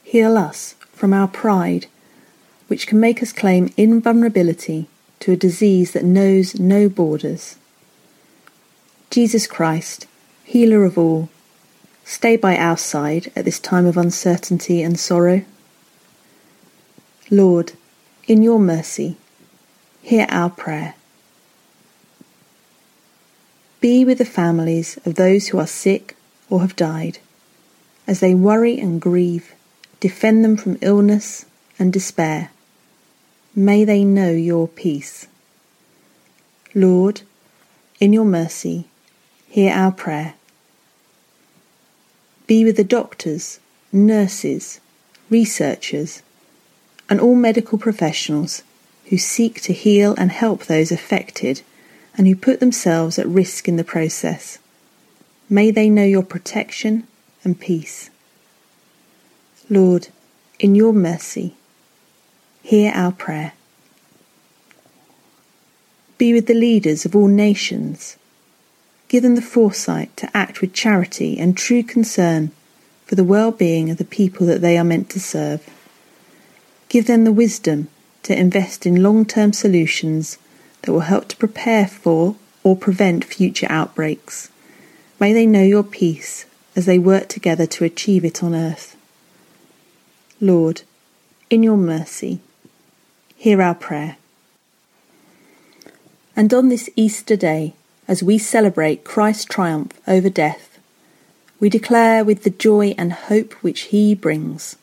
Heal 0.02 0.36
us 0.36 0.74
from 0.92 1.12
our 1.12 1.28
pride, 1.28 1.86
which 2.66 2.88
can 2.88 2.98
make 2.98 3.22
us 3.22 3.32
claim 3.32 3.72
invulnerability 3.76 4.88
to 5.20 5.30
a 5.30 5.36
disease 5.36 5.92
that 5.92 6.02
knows 6.02 6.58
no 6.58 6.88
borders. 6.88 7.58
Jesus 9.10 9.46
Christ, 9.46 10.06
healer 10.44 10.84
of 10.84 10.96
all, 10.96 11.28
stay 12.04 12.36
by 12.36 12.56
our 12.56 12.76
side 12.76 13.30
at 13.36 13.44
this 13.44 13.60
time 13.60 13.86
of 13.86 13.96
uncertainty 13.96 14.82
and 14.82 14.98
sorrow. 14.98 15.44
Lord, 17.30 17.72
in 18.26 18.42
your 18.42 18.58
mercy, 18.58 19.16
hear 20.02 20.26
our 20.30 20.50
prayer. 20.50 20.94
Be 23.80 24.04
with 24.04 24.18
the 24.18 24.24
families 24.24 24.98
of 25.04 25.16
those 25.16 25.48
who 25.48 25.58
are 25.58 25.66
sick 25.66 26.16
or 26.48 26.60
have 26.60 26.76
died, 26.76 27.18
as 28.06 28.20
they 28.20 28.34
worry 28.34 28.78
and 28.78 29.00
grieve 29.00 29.54
Defend 30.00 30.42
them 30.42 30.56
from 30.56 30.78
illness 30.80 31.44
and 31.78 31.92
despair. 31.92 32.50
May 33.54 33.84
they 33.84 34.02
know 34.02 34.30
your 34.30 34.66
peace. 34.66 35.26
Lord, 36.74 37.20
in 38.00 38.14
your 38.14 38.24
mercy, 38.24 38.86
hear 39.50 39.72
our 39.72 39.90
prayer. 39.90 40.34
Be 42.46 42.64
with 42.64 42.76
the 42.76 42.84
doctors, 42.84 43.58
nurses, 43.92 44.80
researchers, 45.28 46.22
and 47.08 47.20
all 47.20 47.34
medical 47.34 47.76
professionals 47.76 48.62
who 49.06 49.18
seek 49.18 49.60
to 49.62 49.72
heal 49.72 50.14
and 50.16 50.30
help 50.30 50.64
those 50.64 50.92
affected 50.92 51.62
and 52.16 52.28
who 52.28 52.36
put 52.36 52.60
themselves 52.60 53.18
at 53.18 53.26
risk 53.26 53.66
in 53.66 53.76
the 53.76 53.84
process. 53.84 54.58
May 55.48 55.72
they 55.72 55.90
know 55.90 56.04
your 56.04 56.22
protection 56.22 57.08
and 57.42 57.58
peace. 57.58 58.08
Lord, 59.68 60.08
in 60.60 60.76
your 60.76 60.92
mercy, 60.92 61.56
hear 62.62 62.92
our 62.94 63.10
prayer. 63.10 63.54
Be 66.18 66.32
with 66.32 66.46
the 66.46 66.54
leaders 66.54 67.04
of 67.04 67.16
all 67.16 67.28
nations. 67.28 68.16
Give 69.10 69.24
them 69.24 69.34
the 69.34 69.42
foresight 69.42 70.16
to 70.18 70.36
act 70.36 70.60
with 70.60 70.72
charity 70.72 71.36
and 71.36 71.56
true 71.56 71.82
concern 71.82 72.52
for 73.06 73.16
the 73.16 73.24
well 73.24 73.50
being 73.50 73.90
of 73.90 73.96
the 73.96 74.04
people 74.04 74.46
that 74.46 74.60
they 74.60 74.78
are 74.78 74.84
meant 74.84 75.10
to 75.10 75.18
serve. 75.18 75.68
Give 76.88 77.08
them 77.08 77.24
the 77.24 77.32
wisdom 77.32 77.88
to 78.22 78.38
invest 78.38 78.86
in 78.86 79.02
long 79.02 79.24
term 79.24 79.52
solutions 79.52 80.38
that 80.82 80.92
will 80.92 81.10
help 81.10 81.26
to 81.26 81.36
prepare 81.36 81.88
for 81.88 82.36
or 82.62 82.76
prevent 82.76 83.24
future 83.24 83.66
outbreaks. 83.68 84.48
May 85.18 85.32
they 85.32 85.44
know 85.44 85.64
your 85.64 85.82
peace 85.82 86.46
as 86.76 86.86
they 86.86 87.00
work 87.00 87.26
together 87.26 87.66
to 87.66 87.84
achieve 87.84 88.24
it 88.24 88.44
on 88.44 88.54
earth. 88.54 88.96
Lord, 90.40 90.82
in 91.50 91.64
your 91.64 91.76
mercy, 91.76 92.38
hear 93.34 93.60
our 93.60 93.74
prayer. 93.74 94.18
And 96.36 96.54
on 96.54 96.68
this 96.68 96.88
Easter 96.94 97.34
day, 97.34 97.74
as 98.10 98.22
we 98.22 98.36
celebrate 98.36 99.04
Christ's 99.04 99.44
triumph 99.44 99.98
over 100.08 100.28
death, 100.28 100.78
we 101.60 101.70
declare 101.70 102.24
with 102.24 102.42
the 102.42 102.50
joy 102.50 102.94
and 102.98 103.12
hope 103.12 103.52
which 103.62 103.82
he 103.92 104.14
brings 104.14 104.76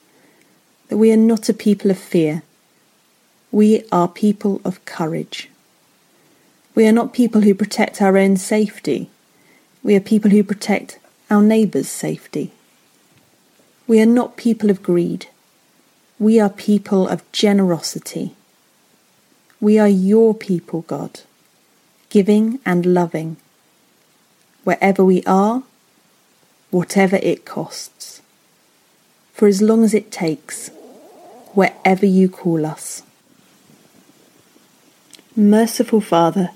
that 0.88 0.98
we 0.98 1.12
are 1.12 1.18
not 1.18 1.50
a 1.50 1.54
people 1.54 1.92
of 1.92 2.00
fear, 2.00 2.42
we 3.52 3.84
are 3.92 4.08
people 4.08 4.62
of 4.64 4.84
courage. 4.86 5.50
We 6.74 6.88
are 6.88 6.92
not 6.94 7.12
people 7.12 7.42
who 7.42 7.54
protect 7.54 8.02
our 8.02 8.18
own 8.18 8.38
safety, 8.38 9.10
we 9.84 9.96
are 9.96 10.00
people 10.00 10.32
who 10.32 10.44
protect 10.44 10.98
our 11.30 11.44
neighbour's 11.44 11.90
safety. 11.90 12.54
We 13.86 14.02
are 14.02 14.06
not 14.06 14.38
people 14.38 14.70
of 14.70 14.82
greed 14.82 15.28
we 16.20 16.40
are 16.40 16.50
people 16.50 17.08
of 17.08 17.32
generosity. 17.32 18.36
We 19.60 19.78
are 19.78 19.88
your 19.88 20.34
people, 20.34 20.82
God, 20.82 21.22
giving 22.10 22.60
and 22.66 22.86
loving, 22.86 23.38
wherever 24.64 25.04
we 25.04 25.24
are, 25.24 25.64
whatever 26.72 27.18
it 27.18 27.46
costs, 27.46 28.22
for 29.34 29.48
as 29.48 29.62
long 29.62 29.84
as 29.84 29.94
it 29.94 30.12
takes, 30.12 30.70
wherever 31.54 32.06
you 32.06 32.30
call 32.30 32.66
us. 32.66 33.04
Merciful 35.36 36.02
Father, 36.02 36.50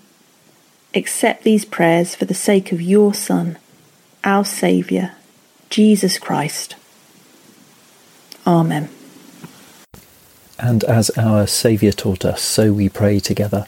accept 0.95 1.43
these 1.43 1.65
prayers 1.65 2.15
for 2.15 2.25
the 2.25 2.33
sake 2.33 2.71
of 2.71 2.81
your 2.81 3.13
Son, 3.13 3.57
our 4.23 4.43
Saviour, 4.43 5.11
Jesus 5.69 6.17
Christ. 6.17 6.75
Amen. 8.45 8.89
And 10.59 10.83
as 10.83 11.09
our 11.11 11.47
Saviour 11.47 11.91
taught 11.91 12.25
us, 12.25 12.41
so 12.41 12.73
we 12.73 12.89
pray 12.89 13.19
together. 13.19 13.67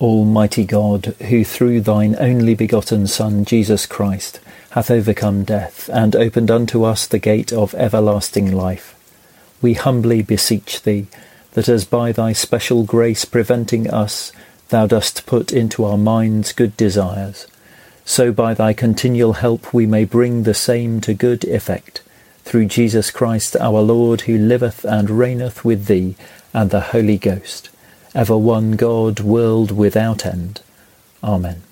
Almighty 0.00 0.66
God, 0.66 1.14
who 1.28 1.42
through 1.42 1.80
thine 1.80 2.16
only 2.18 2.54
begotten 2.54 3.06
Son, 3.06 3.46
Jesus 3.46 3.86
Christ, 3.86 4.40
hath 4.70 4.90
overcome 4.90 5.42
death, 5.42 5.88
and 5.90 6.14
opened 6.14 6.50
unto 6.50 6.84
us 6.84 7.06
the 7.06 7.18
gate 7.18 7.50
of 7.50 7.74
everlasting 7.74 8.52
life, 8.52 8.94
we 9.62 9.72
humbly 9.72 10.20
beseech 10.20 10.82
thee, 10.82 11.06
that 11.52 11.68
as 11.68 11.86
by 11.86 12.12
thy 12.12 12.34
special 12.34 12.84
grace 12.84 13.24
preventing 13.24 13.88
us, 13.88 14.32
thou 14.68 14.86
dost 14.86 15.24
put 15.24 15.50
into 15.50 15.82
our 15.82 15.96
minds 15.96 16.52
good 16.52 16.76
desires, 16.76 17.46
so 18.04 18.30
by 18.30 18.52
thy 18.52 18.74
continual 18.74 19.32
help 19.32 19.72
we 19.72 19.86
may 19.86 20.04
bring 20.04 20.42
the 20.42 20.52
same 20.52 21.00
to 21.00 21.14
good 21.14 21.42
effect, 21.44 22.02
through 22.44 22.66
Jesus 22.66 23.10
Christ 23.10 23.56
our 23.56 23.80
Lord, 23.80 24.22
who 24.22 24.36
liveth 24.36 24.84
and 24.84 25.08
reigneth 25.08 25.64
with 25.64 25.86
thee 25.86 26.16
and 26.52 26.68
the 26.68 26.80
Holy 26.80 27.16
Ghost, 27.16 27.70
ever 28.16 28.36
one 28.36 28.72
God, 28.72 29.20
world 29.20 29.70
without 29.70 30.24
end. 30.24 30.62
Amen. 31.22 31.62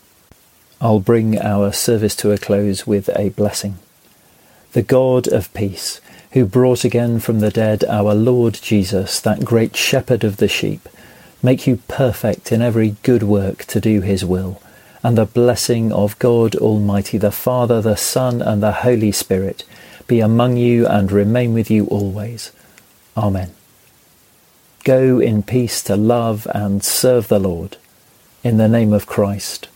I'll 0.78 1.00
bring 1.00 1.40
our 1.40 1.72
service 1.72 2.14
to 2.16 2.32
a 2.32 2.38
close 2.38 2.86
with 2.86 3.08
a 3.16 3.30
blessing. 3.30 3.78
The 4.72 4.82
God 4.82 5.26
of 5.26 5.52
peace, 5.54 6.02
who 6.32 6.44
brought 6.44 6.84
again 6.84 7.18
from 7.18 7.40
the 7.40 7.50
dead 7.50 7.82
our 7.84 8.14
Lord 8.14 8.58
Jesus, 8.60 9.20
that 9.20 9.46
great 9.46 9.74
shepherd 9.74 10.22
of 10.22 10.36
the 10.36 10.46
sheep, 10.48 10.86
make 11.42 11.66
you 11.66 11.78
perfect 11.88 12.52
in 12.52 12.60
every 12.60 12.96
good 13.02 13.22
work 13.22 13.64
to 13.64 13.80
do 13.80 14.02
his 14.02 14.22
will, 14.22 14.60
and 15.02 15.16
the 15.16 15.24
blessing 15.24 15.92
of 15.92 16.18
God 16.18 16.54
Almighty, 16.56 17.16
the 17.16 17.32
Father, 17.32 17.80
the 17.80 17.96
Son, 17.96 18.42
and 18.42 18.62
the 18.62 18.72
Holy 18.72 19.12
Spirit 19.12 19.64
be 20.06 20.20
among 20.20 20.58
you 20.58 20.86
and 20.86 21.10
remain 21.10 21.54
with 21.54 21.70
you 21.70 21.86
always. 21.86 22.52
Amen. 23.16 23.54
Go 24.84 25.18
in 25.18 25.42
peace 25.42 25.82
to 25.84 25.96
love 25.96 26.46
and 26.54 26.84
serve 26.84 27.28
the 27.28 27.38
Lord. 27.38 27.78
In 28.42 28.58
the 28.58 28.68
name 28.68 28.92
of 28.92 29.06
Christ. 29.06 29.68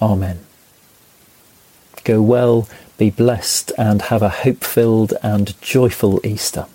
Amen. 0.00 0.46
Go 2.04 2.22
well, 2.22 2.68
be 2.96 3.10
blessed, 3.10 3.72
and 3.76 4.02
have 4.02 4.22
a 4.22 4.28
hope 4.28 4.62
filled 4.62 5.14
and 5.24 5.60
joyful 5.60 6.24
Easter. 6.24 6.66